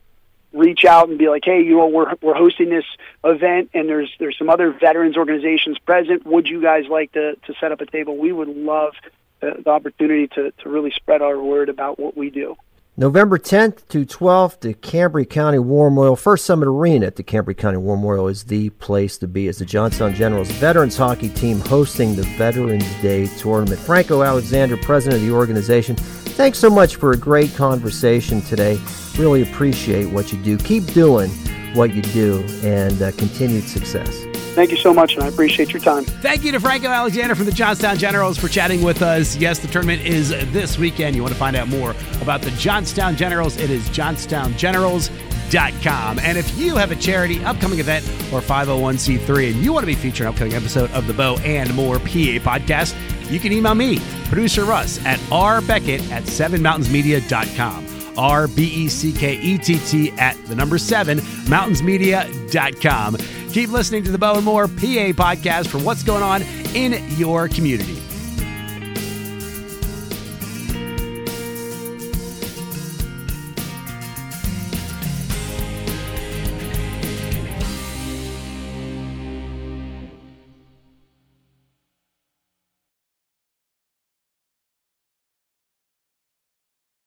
reach 0.54 0.86
out 0.86 1.10
and 1.10 1.18
be 1.18 1.30
like 1.30 1.44
hey 1.46 1.62
you 1.62 1.78
know 1.78 1.88
we're 1.88 2.14
we're 2.22 2.34
hosting 2.34 2.70
this 2.70 2.86
event 3.24 3.70
and 3.74 3.90
there's 3.90 4.12
there's 4.20 4.38
some 4.38 4.50
other 4.50 4.72
veterans 4.72 5.18
organizations 5.18 5.78
present. 5.80 6.26
Would 6.26 6.48
you 6.48 6.62
guys 6.62 6.86
like 6.90 7.12
to 7.14 7.36
to 7.36 7.54
set 7.60 7.72
up 7.72 7.82
a 7.82 7.86
table? 7.86 8.18
We 8.18 8.32
would 8.32 8.50
love 8.50 8.94
the, 9.42 9.62
the 9.64 9.70
opportunity 9.70 10.28
to 10.30 10.52
to 10.52 10.70
really 10.70 10.92
spread 10.92 11.22
our 11.22 11.42
word 11.42 11.70
about 11.70 12.00
what 12.00 12.16
we 12.16 12.30
do. 12.30 12.56
November 13.00 13.38
10th 13.38 13.88
to 13.90 14.08
12th, 14.08 14.62
the 14.62 14.74
Cambria 14.74 15.24
County 15.24 15.60
War 15.60 15.92
Memorial 15.92 16.16
First 16.16 16.46
Summit 16.46 16.68
Arena 16.68 17.06
at 17.06 17.16
the 17.16 17.22
Cambria 17.22 17.54
County 17.54 17.78
War 17.78 17.96
Memorial 17.96 18.28
is 18.28 18.46
the 18.46 18.72
place 18.72 19.20
to 19.20 19.28
be 19.28 19.48
as 19.48 19.60
the 19.60 19.66
Johnstown 19.66 20.16
Generals 20.16 20.50
veterans 20.54 20.98
hockey 20.98 21.30
team 21.30 21.60
hosting 21.60 22.16
the 22.16 22.24
Veterans 22.24 22.92
Day 23.04 23.28
tournament. 23.38 23.80
Franco 23.80 24.24
Alexander, 24.24 24.78
president 24.78 25.22
of 25.22 25.28
the 25.28 25.32
organization, 25.32 25.96
thanks 26.38 26.60
so 26.60 26.70
much 26.70 26.98
for 26.98 27.14
a 27.14 27.18
great 27.18 27.56
conversation 27.56 28.42
today. 28.42 28.80
Really 29.18 29.42
appreciate 29.42 30.06
what 30.06 30.32
you 30.32 30.38
do. 30.44 30.56
Keep 30.58 30.86
doing 30.94 31.32
what 31.74 31.96
you 31.96 32.04
do 32.04 32.46
and 32.64 33.02
uh, 33.02 33.12
continued 33.14 33.64
success. 33.64 34.24
Thank 34.54 34.70
you 34.72 34.78
so 34.78 34.94
much, 34.94 35.16
and 35.16 35.24
I 35.24 35.28
appreciate 35.28 35.74
your 35.74 35.82
time. 35.82 36.04
Thank 36.04 36.44
you 36.44 36.52
to 36.52 36.60
Franco 36.60 36.88
Alexander 36.88 37.36
from 37.36 37.46
the 37.46 37.52
Johnstown 37.52 37.98
Generals 37.98 38.38
for 38.38 38.48
chatting 38.48 38.84
with 38.84 39.02
us. 39.02 39.36
Yes, 39.36 39.58
the 39.60 39.68
tournament 39.68 40.04
is 40.04 40.30
this 40.30 40.78
weekend. 40.78 41.16
You 41.16 41.24
want 41.24 41.34
to 41.34 41.40
find 41.40 41.56
out 41.56 41.68
more 41.68 41.96
about 42.22 42.42
the 42.42 42.52
Johnstown 42.52 43.16
Generals? 43.16 43.58
It 43.58 43.70
is 43.70 43.88
johnstowngenerals.com. 43.90 46.20
And 46.20 46.38
if 46.38 46.58
you 46.58 46.76
have 46.76 46.92
a 46.92 46.96
charity, 46.96 47.44
upcoming 47.46 47.80
event, 47.80 48.06
or 48.34 48.42
501c3, 48.42 49.52
and 49.52 49.64
you 49.64 49.74
want 49.74 49.84
to 49.84 49.88
be 49.88 49.96
featured 49.96 50.22
in 50.22 50.28
an 50.28 50.34
upcoming 50.34 50.54
episode 50.54 50.92
of 50.92 51.08
the 51.08 51.14
Bo 51.14 51.38
and 51.40 51.74
Moore 51.76 52.00
PA 52.00 52.40
podcast, 52.42 52.96
you 53.30 53.40
can 53.40 53.52
email 53.52 53.76
me, 53.76 54.00
producer 54.26 54.66
Russ, 54.66 55.04
at 55.06 55.20
rbeckett 55.30 56.12
at 56.12 56.24
sevenmountainsmedia.com. 56.24 57.88
R 58.18 58.48
B 58.48 58.64
E 58.64 58.88
C 58.90 59.14
K 59.14 59.36
E 59.36 59.58
T 59.58 59.78
T 59.80 60.12
at 60.14 60.36
the 60.48 60.56
number 60.56 60.78
seven, 60.78 61.20
mountainsmedia.com. 61.20 63.18
Keep 63.52 63.70
listening 63.70 64.04
to 64.04 64.12
the 64.12 64.18
Bo 64.18 64.36
and 64.36 64.46
Moore 64.46 64.68
PA 64.68 65.14
podcast 65.14 65.68
for 65.68 65.78
what's 65.80 66.04
going 66.04 66.24
on 66.24 66.42
in 66.76 67.04
your 67.18 67.48
community. 67.48 68.07